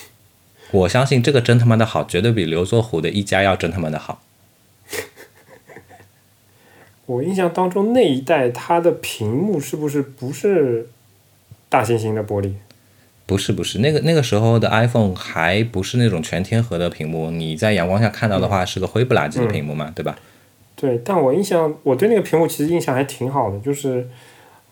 [0.72, 4.20] 我相信这个真他妈的好，绝对比刘作虎的一加要真他妈的好。
[7.09, 10.90] 我印象当中那一代它的屏幕是不是不是
[11.71, 12.53] 大猩猩的玻璃？
[13.25, 20.18] 不是不是，那个那个时候的 iPhone 还不是那种全天候的屏幕，你在阳光下看到的话是个灰不拉几的屏幕嘛，对吧？
[20.77, 24.07] 对，但我印象我对那个屏幕其实印象还挺好的，就是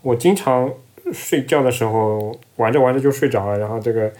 [0.02, 0.70] 我经常
[1.12, 4.12] 睡觉的时候玩着玩着就睡着了，然后这个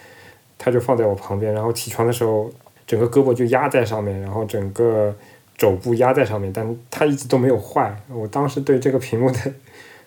[0.57, 2.51] 它就放在我旁边，然后起床的时候
[2.87, 5.15] 整个胳膊就压在上面，然后整个
[5.57, 7.95] 肘部压在上面，但它一直都没有坏。
[8.09, 9.39] 我当时对这个屏幕的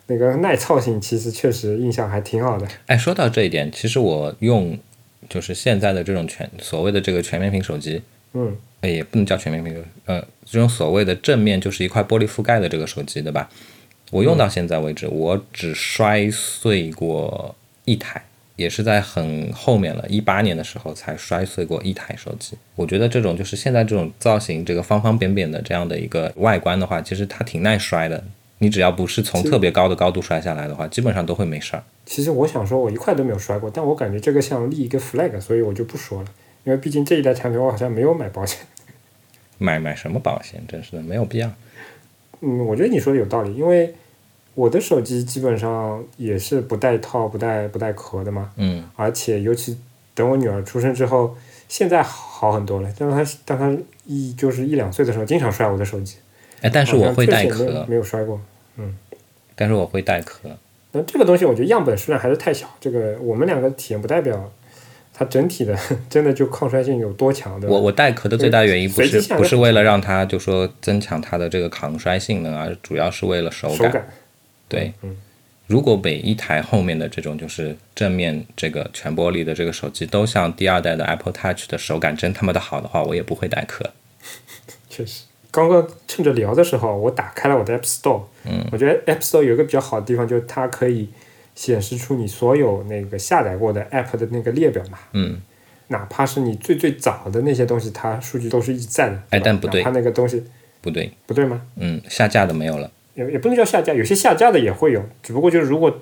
[0.07, 2.67] 那个耐操性其实确实印象还挺好的。
[2.87, 4.77] 哎，说到这一点，其实我用
[5.27, 8.01] 就是现在的这种全所谓的这个全面屏手机，
[8.33, 13.49] 嗯，哎，也不能叫全面屏，呃，这种所谓的正面就是一块玻璃覆盖的这个手机，对吧？
[14.11, 18.23] 我用到现在为止，我只摔碎过一台，
[18.59, 22.57] 也是在很后面了，一八年的时候才摔碎过一台手机。
[22.75, 28.21] 我觉得这种就是现在这种造型，这个方方扁扁的这样的一个外观的话，其实它挺耐摔的。
[28.61, 31.83] 你只要不是从特别高的高度摔下来的话，基本上都会没事儿。
[32.05, 36.27] 其实我想说，我一块都没有摔过，但我感觉这个像立一个 flag，所以我就不说了，
[36.65, 38.59] 因为毕竟这一代产品我好像没有买保险。
[39.57, 40.61] 买买什么保险？
[40.67, 41.49] 真是的，没有必要。
[42.41, 43.93] 嗯，我觉得你说的有道理，因为
[44.55, 49.77] 我的手机基本上也是不带套、不带不带壳的嘛，嗯，而且尤其
[50.13, 51.35] 等我女儿出生之后，
[51.67, 52.93] 现在好很多了。
[52.97, 56.17] 但她但她一就是一两岁的时候，经常摔我的手机，
[56.61, 58.39] 哎，但是我会带壳，没有摔过。
[58.77, 58.97] 嗯
[59.55, 60.49] 但是我会带壳。
[60.93, 64.49] 那这个东西我觉得样本数量还是太小，这个我们两个体验不代表
[65.13, 65.77] 它整体的
[66.09, 67.67] 真的就抗摔性有多强，的？
[67.67, 73.77] 我我带壳的最大原因不是不是为了让它就说增强它的这个抗摔性能而，主要是为了手感。
[73.77, 74.07] 手感，
[74.69, 75.17] 对，嗯
[75.67, 83.87] 如果每一台后面的这种就是正面这个全玻璃的这个手机都像第二代的 Apple Touch 的手感真他妈的好的话，我也不会代课。
[84.89, 88.23] 确实，刚刚趁着聊的时候，我打开了我的 App Store。
[88.45, 91.07] 嗯，我觉得 App Store 有一个比较好的地方，就是它可以
[91.53, 94.97] 显示出你所有那个下载过的 App 的那个列表嘛。
[95.13, 95.39] 嗯，
[95.89, 99.21] 哪怕是你最最早的那些东西，它数据都是一直在的。
[99.29, 100.43] 哎但不对它那个东西
[100.81, 101.61] 不对，不对吗？
[101.75, 102.89] 嗯，下架的没有了。
[103.19, 105.93] 也也不能叫下架，有些下架的也会有，只不过就是如果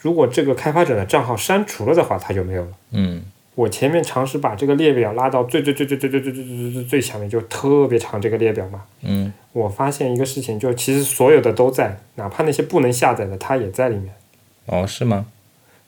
[0.00, 2.72] 如果这个开发者的账号删除了的话，它就没有了。
[2.90, 3.22] 嗯，
[3.54, 8.82] 我前面尝试把这个列表拉到最最最最最最最最最最最最下面，就特别长这个列表嘛。
[9.02, 14.12] 嗯，我发现一个事情，就其实所有的都在，哪怕那些不能下载的，它也在里面。
[14.66, 15.26] 哦，是吗？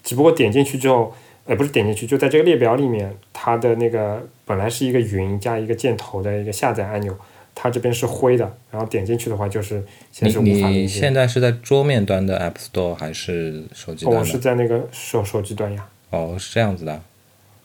[0.03, 1.13] 只不过点进去之后，
[1.47, 7.15] 呃，不是点进去，就在这个列表里面，它的那个本来是一个云加一个箭头的一个下载按钮，
[7.59, 11.01] 它这边是灰的，然后点进去的话就是显你示无法你连接。
[11.01, 14.39] 现在是在桌面端的 App Store 还是手机端哦我是？
[14.39, 15.89] 在那个手手机端呀。
[16.11, 17.01] 哦，是这样子的。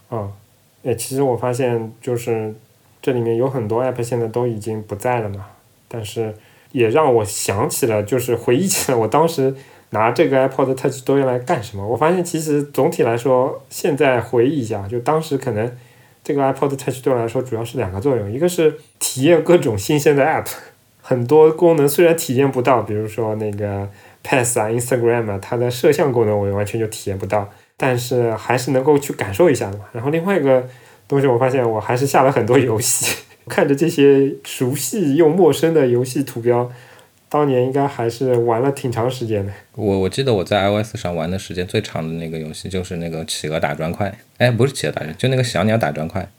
[0.10, 0.32] 嗯，
[0.84, 2.56] 哎，其实我发现就是
[3.02, 5.46] 这里面有很多 app 现在都已经不在了嘛，
[5.90, 6.34] 但是
[6.72, 9.54] 也让我想起了，就是回忆起了我当时
[9.90, 11.86] 拿这个 iPod Touch 都用来干什么。
[11.86, 15.70] 我发现其实总体来说，现在回忆一下，就当时可能
[16.24, 20.48] 这个 iPod Touch 对我来说主要是两个作用，一个是体验各种新鲜的 app，
[21.02, 23.90] 很多功能虽然体验不到，比如说那个
[24.24, 27.50] Pass 啊、Instagram 啊，它的摄像功能我完全就体验不到。
[27.76, 29.86] 但是还是能够去感受一下的嘛。
[29.92, 30.64] 然后另外一个
[31.08, 36.72] 东西，我发现我还是下了很多游戏， 看着这些熟悉又陌生的游戏图标，
[37.32, 39.54] 当年应该还是玩了挺长时间的。
[39.76, 46.30] 我我记得我在 iOS 上玩的时间最长的那个游戏就是那个企鹅打砖块，哎，不是企鹅打砖，就那个小鸟打砖块，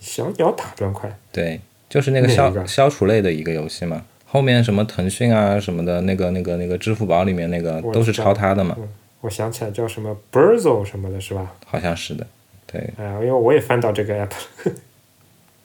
[0.00, 4.06] 小鸟打砖块，对，就是那个消消除类的一个游戏嘛。
[4.24, 8.74] 后面什么腾讯啊什么的，那个那个那个支付宝里面那个都是抄它的嘛，
[9.20, 11.54] 我想起来叫什么 Burzo 什么的，是吧？
[11.66, 12.26] 好像是的，
[12.66, 14.72] 对，哎呀，因为我也翻到这个 app，了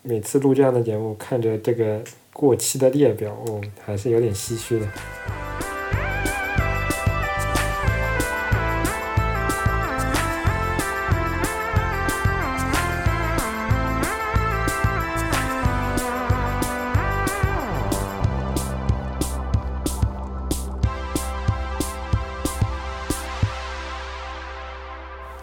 [0.05, 4.85] 每次录这样的节目，看着这个过期的列表，哦，还是有点唏嘘的。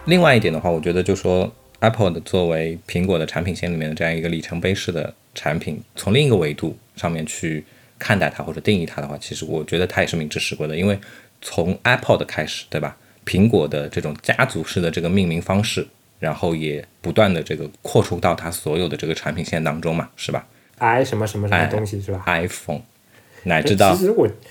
[0.05, 7.63] 另外一点的话，我觉得就说 Apple 的作为苹果的产品线里面的这样一个里程碑式的产品，从另一个维度上面去
[7.99, 10.97] 看待它或者定义它的话，其实我觉得它也是名至实归的，因为
[11.41, 12.95] 从 Apple 的开始，对吧？
[13.25, 15.85] 苹果的这种家族式的这个命名方式，
[16.19, 20.47] 然后也不断的这个扩充到它所有的这个产品线当中嘛，是吧
[20.79, 22.81] i 什么什么什么哎东西是吧？？iPhone，
[23.43, 23.97] 乃哎至到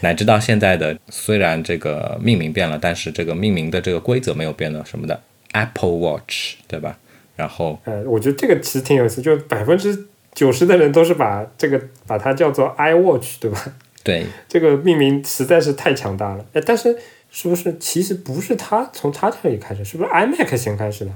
[0.00, 5.20] 乃至到现在的，虽然这个命名变了，但是这个命名的这个规则没有变的，什么的
[5.52, 6.98] Apple Watch，对吧？
[7.40, 13.58] 然后呃，我觉得这个其实挺有意思，就百分之九十的人都是把这个把它叫做 iWatch，对吧？
[14.04, 16.44] 对，这个命名实在是太强大了。
[16.52, 16.98] 哎，但是
[17.30, 21.12] 是不是其实不是它从它这里开始，是不是 iMac 先开始的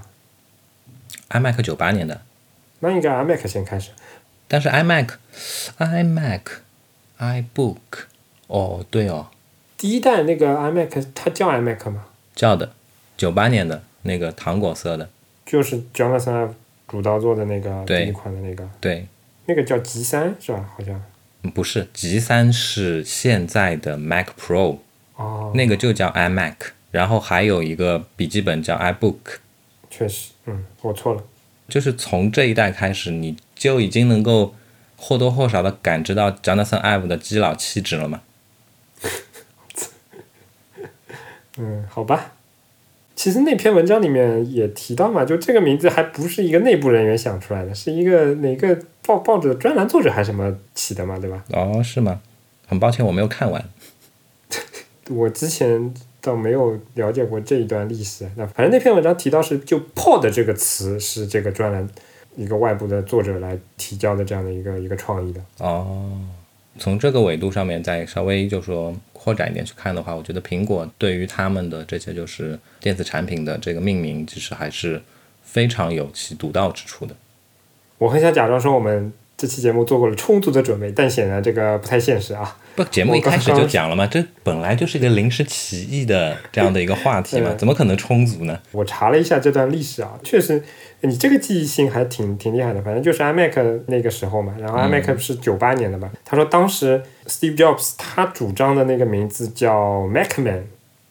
[1.28, 2.22] ？iMac 九八年的，
[2.80, 3.90] 那应该 iMac 先开始。
[4.48, 5.08] 但是 iMac、
[5.78, 6.40] iMac、
[7.18, 7.76] iBook，
[8.46, 9.26] 哦，对哦，
[9.76, 12.06] 第一代那个 iMac 它叫 iMac 吗？
[12.34, 12.72] 叫的，
[13.16, 15.08] 九八年的那个糖果色的，
[15.54, 16.50] 就是 Jonathan
[16.88, 19.06] 主导做的那个第一款的那个，对，
[19.46, 20.68] 那个叫 G 三是吧？
[20.76, 21.00] 好像。
[21.42, 24.78] 嗯不是 G 三是现在的 Mac Pro，
[25.14, 26.56] 哦，那个就叫 iMac，
[26.90, 29.36] 然后还有一个笔记本叫 iBook，
[29.88, 31.22] 确实，嗯，我错了。
[31.68, 34.56] 就是从这一代开始，你就已经能够
[34.96, 38.22] 或多或少的感知到 Jonathan Ive 的基佬气质了嘛。
[41.58, 42.32] 嗯，好吧。
[43.16, 51.44] 其实那篇文章里面也提到嘛，就这个名字还不是一个内部人员想出来的，是一个哪个报报纸的专栏作者还是什么起的嘛，对吧？
[51.52, 52.20] 哦，是吗？
[52.66, 53.64] 很抱歉，我没有看完。
[55.10, 58.28] 我之前倒没有了解过这一段历史。
[58.36, 61.86] 那反正那篇文章提到是就 “pod” 这个词是这个专栏
[62.36, 65.40] 一个外部的作者来提交的这样的一个一个创意的。
[65.58, 66.18] 哦，
[66.78, 75.00] 从这个维度上面再稍微就说扩展一点去看的话，我觉得苹果对于他们的这些就是电子产品的这个命名，其实还是
[75.42, 77.14] 非常有其独到之处的。
[77.98, 82.56] 我很想假装说我们这期节目做过了充足的准备，但显然这个不太现实啊。
[82.76, 88.58] 不，节目一开始就讲了嘛，这本来就是一个临时起意的这样的一个话题嘛， 怎么可能充足呢？
[88.72, 90.62] 我查了一下这段历史啊，确实，
[91.02, 92.82] 你这个记忆性还挺挺厉害的。
[92.82, 96.10] 反正就是 iMac 那个时候嘛，然后 iMac 是九八年的吧。
[96.24, 100.62] 他说当时 Steve Jobs 他主张的那个名字叫 Macman，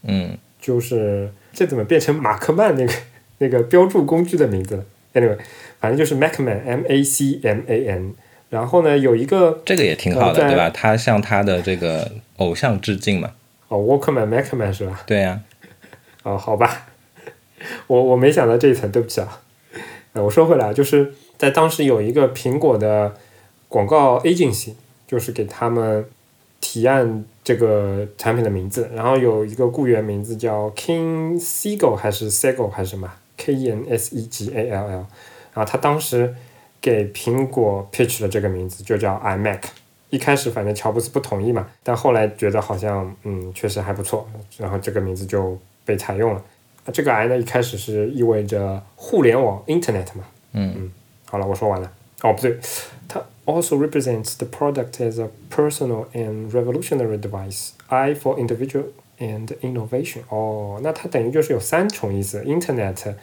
[0.03, 2.93] 嗯，就是这怎么变成马克曼那个
[3.37, 5.37] 那个标注工具的名字了？Anyway，
[5.83, 8.13] 反正就是 Macman，M A C M A N。
[8.49, 10.69] 然后呢，有一个这个也挺好的，呃对吧？
[10.69, 13.31] 他向他的这个偶像致敬嘛。
[13.67, 15.03] 哦，Walkman Macman 是吧？
[15.05, 15.41] 对呀、
[16.23, 16.85] 哦，好吧，
[17.87, 19.41] 我我没想到这一层，对不起啊。
[20.13, 23.13] 呃，我说回来啊，就是在当时有一个苹果的
[23.67, 24.75] 广告 agency，
[25.05, 26.05] 就是给他们
[26.61, 35.05] 提案这个产品的名字，然后有一个雇员名字叫 King Siegel 还是 Segal 还是什么 K E N S E G A L L，
[35.53, 36.33] 然后他当时
[36.81, 39.61] 给苹果 pitch 了这个名字，就叫 iMac。
[40.09, 44.27] 一开始反正乔布斯不同意嘛，但后来觉得好像嗯确实还不错，
[44.57, 46.43] 然后这个名字就被采用了。
[46.85, 50.23] 啊这个 I 呢一开始是意味着互联网 Internet 嘛。
[50.51, 50.91] 嗯
[51.25, 51.91] 好了，我说完了。
[52.21, 52.57] 哦，不对，
[53.07, 57.71] 它 also represents the product as a personal and revolutionary device.
[57.87, 58.85] I for individual
[59.19, 60.19] and innovation.
[60.29, 63.15] 哦，那它等于就是有三重意思：Internet、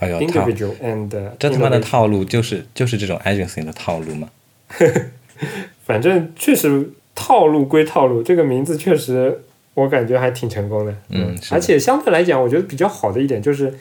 [0.00, 4.28] 哎呦，individual and 这他妈的套路就是就是这种 agency 的套路嘛。
[5.84, 9.42] 反正确实套路归套路，这个名字确实
[9.74, 10.94] 我感觉还挺成功的。
[11.08, 13.72] 嗯是而且相对来讲，我觉得比较好的一点就是，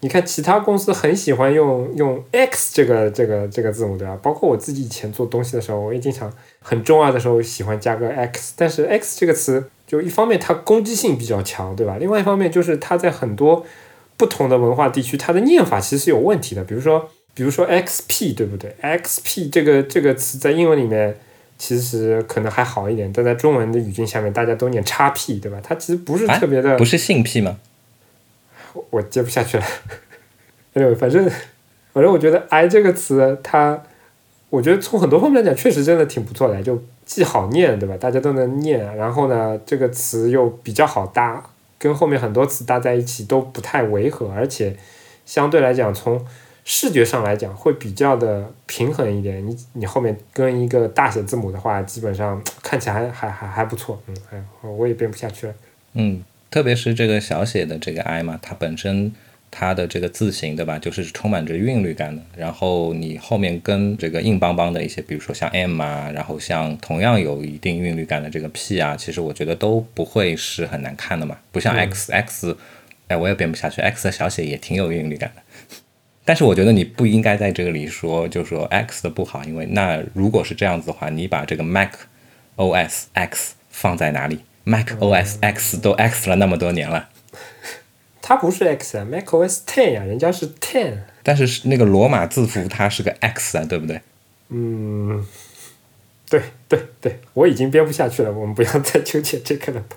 [0.00, 4.18] 你看其他公司很喜欢用用 X 这个这个这个字母，对吧？
[4.22, 11.98] 包括我自己以前做东西的时候，我也经常很中二的时候喜欢加个 X，但是 X 这个词就一方面它攻击性比较强，对吧？
[12.00, 13.66] 另外一方面就是它在很多
[14.16, 17.10] 不同的文化地区，它的念法其实是有问题的，比如说。
[17.34, 21.16] 比如说 XP 对不对？XP 这个这个词在英文里面
[21.56, 25.58] 其实可能还好一点，但在中文的语境下面，大家都念 XP 对吧？
[25.62, 27.56] 它其实不是哎特别的，不是性癖吗？
[28.74, 29.64] 我我接不下去了。
[30.74, 31.24] anyway，反正
[31.94, 33.82] 反正我觉得 “i” 这个词，它
[34.50, 37.96] 我觉得从很多方面来讲，确实真的挺不错的，就既好念对吧？
[37.96, 41.42] 大家都能念，然后呢，这个词又比较好搭，
[41.82, 44.76] 跟后面很多词搭在一起都不太违和，而且
[45.26, 46.24] 相对来讲从
[46.64, 49.44] 视觉上来讲会比较的平衡一点。
[49.44, 54.00] 你你后面跟一个大写字母的话，基本上看起来还还还还不错。
[54.06, 55.54] 嗯，哎，我也编不下去了。
[55.94, 56.22] 嗯，
[56.52, 59.12] 特别是这个小写的这个 i 嘛，它本身
[59.52, 62.20] 它的这个字形对吧，就是充满着韵律感的。
[62.36, 71.38] 然后你后面跟这个硬邦邦的一些，比如说像 m 啊，然后像同样有一定韵律感的这个 p 啊，其实我觉得都不会是很难看的嘛。
[71.52, 72.56] 不像 x、x，
[73.06, 75.42] 哎，我也编不下去，x 的小写也挺有韵律感的。
[76.24, 81.90] 但是我觉得你不应该在这里说，就说 X 的不好，因为那如果是这样子的话，你把这个 Mac
[82.54, 87.08] OS X 放在哪里？Mac OS X 都 X 了那么多年了，
[88.22, 90.98] 它不是 X 啊，macOS Ten 呀、人家是 Ten。
[91.24, 94.00] 但是是那个罗马字符它是个 X 啊，对不对？
[94.48, 95.26] 嗯，
[96.30, 99.96] 对对对，我已经编不下去了，我们不要再纠结这个了吧。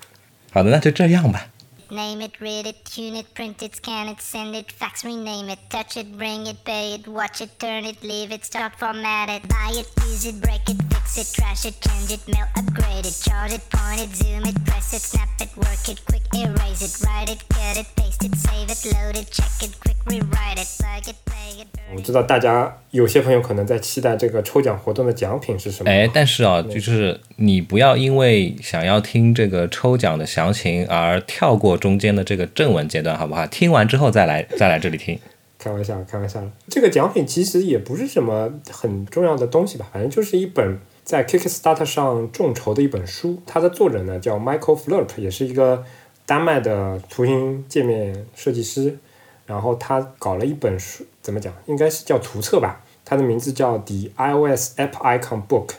[0.51, 1.47] 好的，那就这样吧。
[1.87, 5.97] Name it, read it, tune it, print it, scan it, send it, fax, rename it, touch
[5.97, 9.71] it, bring it, pay it, watch it, turn it, leave it, start, format it, buy
[9.71, 10.77] it, use it, break it,
[11.15, 14.55] fix it, trash it, change it, mail, upgrade it, chart it, point it, zoom it,
[14.65, 18.35] press it, snap it, work it, quick erase it, write it, cut it, paste it,
[18.35, 25.89] save it, load it, check it, quick rewrite it, plug it, play it, burn 我知道大家有些朋友可能在期待这个抽奖活动的奖品是什么。
[25.89, 33.47] 哎，但是啊，就是你不要因为想要听这个抽奖的详情而跳过中间的这个正文阶段，好不好？
[33.47, 35.17] 听完之后再来再来这里听。
[35.57, 36.51] 开玩笑，开玩笑了。
[36.67, 43.41] 这个奖品其实也不是什么很重要的东西吧，反正就是一本在 Kickstarter 上众筹的一本书。
[43.45, 45.85] 它的作者呢叫 Michael Flurp，也是一个
[46.25, 48.97] 丹麦的图形界面设计师。
[49.45, 51.53] 然后他搞了一本书，怎么讲？
[51.67, 52.81] 应该是叫图册吧。
[53.05, 55.69] 它的名字叫 The iOS App Icon Book，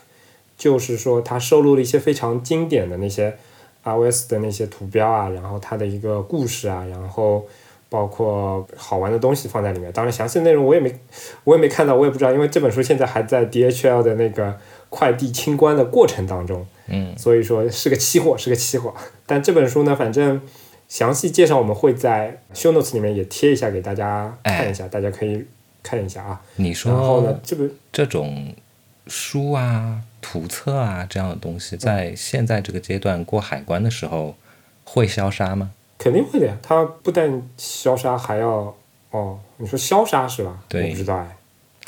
[0.56, 3.36] 就是说它收录了一些非常经典的那些
[3.82, 7.44] iOS 的那些图标啊，然后它的一个故事啊，然后
[7.88, 9.90] 包括好玩的东西放在里面。
[9.90, 10.96] 当然，详细的内容我也没
[11.42, 14.56] 我也没看到，我也不知道，因为这本书现在还在 DHL 的那个
[14.96, 16.66] 快递清关的过程当中。
[16.86, 18.94] 嗯，所以说是个期货，是个期货。
[19.26, 20.40] 但这本书呢，反正
[20.88, 25.44] 详细介绍我们会在 show notes 里面也贴一下给大家看一下，大家可以
[25.82, 26.40] 看一下啊。
[26.56, 28.54] 你然后呢说，这本这种
[29.06, 34.34] 书啊、图册啊这样的东西，在现在这个阶段过海关的时候
[34.84, 35.72] 会消杀吗？
[35.98, 38.74] 肯定会的呀，它不但消杀，还要
[39.10, 40.58] 哦，你说消杀是吧？
[40.68, 41.36] 对我不知道哎。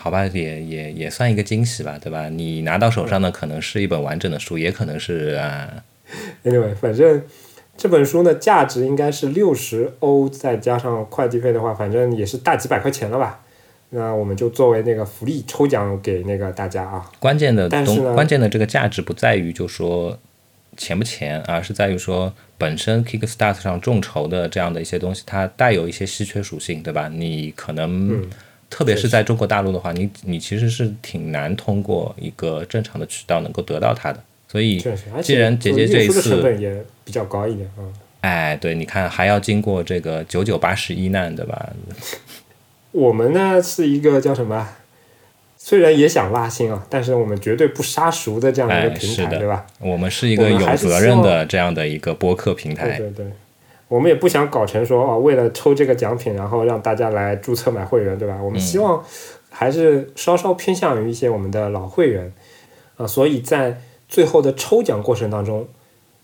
[0.00, 2.28] 好吧，也也也算一个惊喜吧，对吧？
[2.28, 5.82] 你拿到手上的可能是一本完整的书，也可能是啊
[6.44, 7.22] ，Anyway，反正
[7.76, 13.40] 这本书呢，价值应该是六十欧，再加上快递费的话，反正也是大几百块钱了吧。
[13.90, 17.10] 那我们就作为那个福利抽奖给那个大家啊。
[17.18, 20.18] 关键的东，关键的这个价值不在于就说
[20.76, 27.08] 钱不钱，而是在于说本身 Kickstart 上众筹的这样的一些东西，它带有一些稀缺属性，对吧？
[27.08, 28.30] 你可能，嗯
[28.70, 34.22] 特别是在中国大陆的话，你你其实是挺难通过一个正常的渠道能够得到它的。
[34.46, 34.82] 所以
[35.22, 37.84] 既然姐姐这一次成，本也比较高一点啊。
[38.20, 41.70] 哎，对，你看还要经过这个九九八十一难，对吧？
[42.92, 44.68] 我们呢是一个叫什么？
[45.56, 49.66] 虽然也想拉新啊，但是我们绝对不杀熟的这样的一个哎平台，是的对吧？
[49.80, 52.96] 我们是一个有责任的这样的一个播客平台。
[52.96, 53.26] 对对对，
[53.88, 58.38] 我们也不想搞成说哦，为了抽这个奖品，然后让大家来注册买会员，对吧？
[58.42, 59.02] 我们希望
[59.50, 62.32] 还是稍稍偏向于一些我们的老会员
[62.96, 65.66] 啊、所以在最后的抽奖过程当中，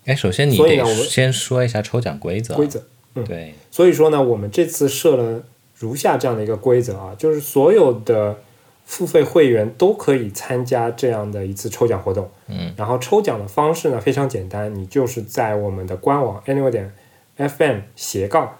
[0.06, 2.54] 哎，首先你得先说一下抽奖规则。
[2.54, 2.82] 规则，
[3.14, 5.42] 嗯对，所以说呢，我们这次设了
[5.76, 8.36] 如下这样的一个规则啊，就是所有的
[8.84, 12.28] 付费会员都可以参加这样的一次抽奖活动。
[12.48, 16.92] 嗯，然后抽奖的方式呢非常简单，你就是在我们的官网 anyway 点
[17.39, 18.59] fm 斜杠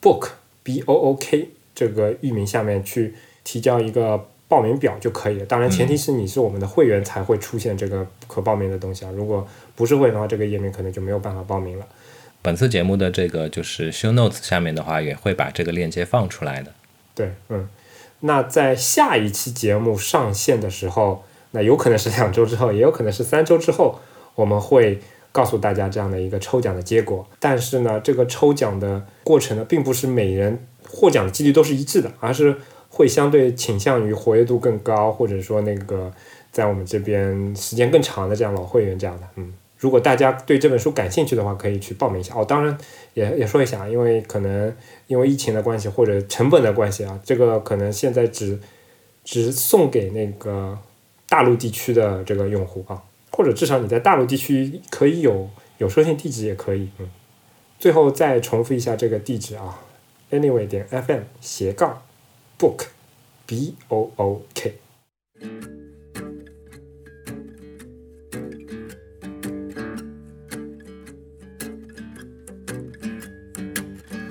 [0.00, 0.30] book
[0.62, 3.14] b o o k 这个域名下面去
[3.44, 5.46] 提交一个报名表就可以了。
[5.46, 9.10] 当然，前提是你是我们的会员才会出现这个可报名的东西啊。
[9.14, 11.86] 如果不是会员的话，这个页面可能就没有办法报名了。
[12.42, 16.72] 本次节目的这个就是 show notes 下面的话，也会把这个链接放出来的。
[17.14, 17.68] 对，嗯，
[18.20, 24.00] 那在下一期节目上线的时候，那有可能是两周之后，也有可能是三周之后，
[24.34, 25.00] 我们会
[25.32, 27.26] 告诉大家这样的一个抽奖的结果。
[27.40, 32.54] 但是呢，这个抽奖的过程呢，并不是每人获奖的几率都是一致的，而是
[32.88, 36.12] 会相对倾向于活跃度更高，或者说那个
[36.52, 39.52] 在我们这边时间更长的这样老会员这样的，嗯。
[39.78, 42.44] 如果大家对这本书感兴趣的话，可以去报名一下哦。
[42.44, 42.78] 当然
[43.14, 44.72] 也也说一下，因为可能
[45.08, 48.56] 因为疫情的关系或者成本的关系啊，这个可能现在只
[49.24, 50.78] 只送给那个
[51.28, 53.02] 大陆地区的这个用户啊，
[53.42, 56.88] 或者至少你在大陆地区可以有有收信地址也可以。
[57.00, 57.08] 嗯，
[57.76, 59.80] 最后再重复一下这个地址啊
[60.30, 62.02] ，anyway 点 fm 斜杠
[62.56, 62.86] book
[63.44, 64.74] b o o k。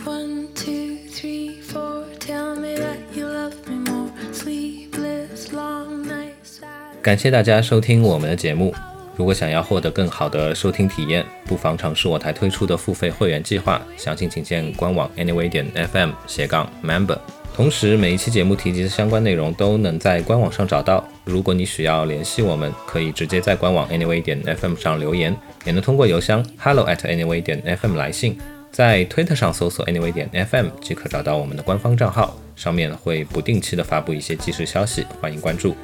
[0.06, 2.06] One, two, three, four.
[2.18, 4.10] Tell me that you love me more.
[4.32, 6.62] Sleepless, long nights.
[7.02, 8.74] 感谢大家收听我们的节目。
[9.16, 17.18] 如果想要获得更好的收听体验，不妨尝试我台推出的付费会员计划，详情请见官网 anyway 点 fm 斜杠 member。
[17.54, 21.06] 同时，每一期节目提及的相关内容都能在官网上找到。
[21.26, 25.36] 如果你需要联系我们，可以直接在官网 anyway 点 fm 上留言，
[25.66, 28.38] 也能通过邮箱 hello at anyway 点 fm 来信。
[28.72, 35.76] 在推特上搜索 anyway 点 fm 即可找到我们的官方账号，上面会不定期的发布一些即时消息，欢迎关注。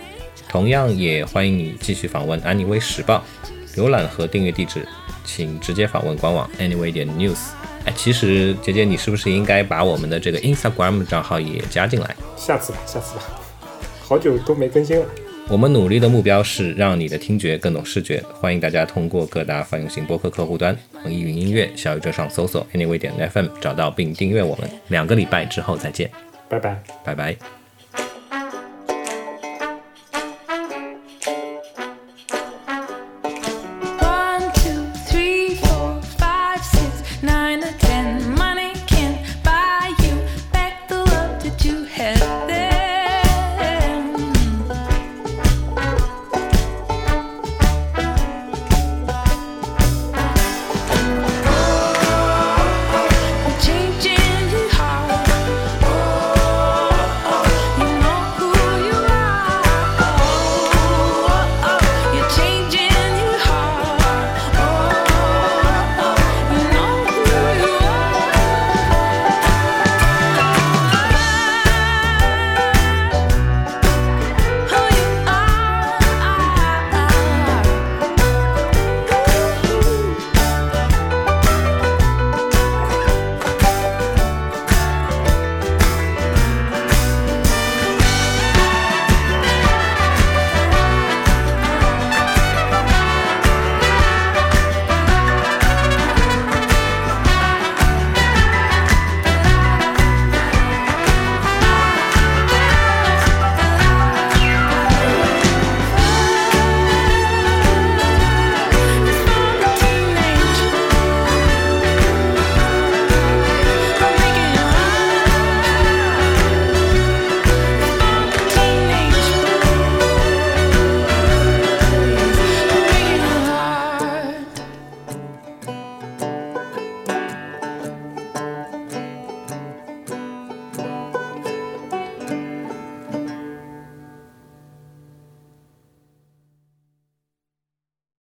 [0.49, 3.23] 同样也欢迎你继续访问安妮微时报，
[3.75, 4.87] 浏览和订阅地址，
[5.23, 7.37] 请直接访问官网 anyway 点 news。
[7.85, 12.15] 哎，其实姐姐，你是不是应该把我们的这个 Instagram 账号也加进来？
[12.35, 13.23] 下次吧，下次吧，
[14.01, 15.05] 好久都没更新了。
[15.49, 24.69] 我们努力的目标是让你的听觉更懂视觉，欢迎大家通过各大泛用型播客客户端、网易云音乐、小宇宙上搜索 anyway 点 fm 找到并订阅我们。
[24.89, 26.11] 两个礼拜之后再见，
[26.49, 26.77] 拜拜。
[27.05, 27.56] 拜拜。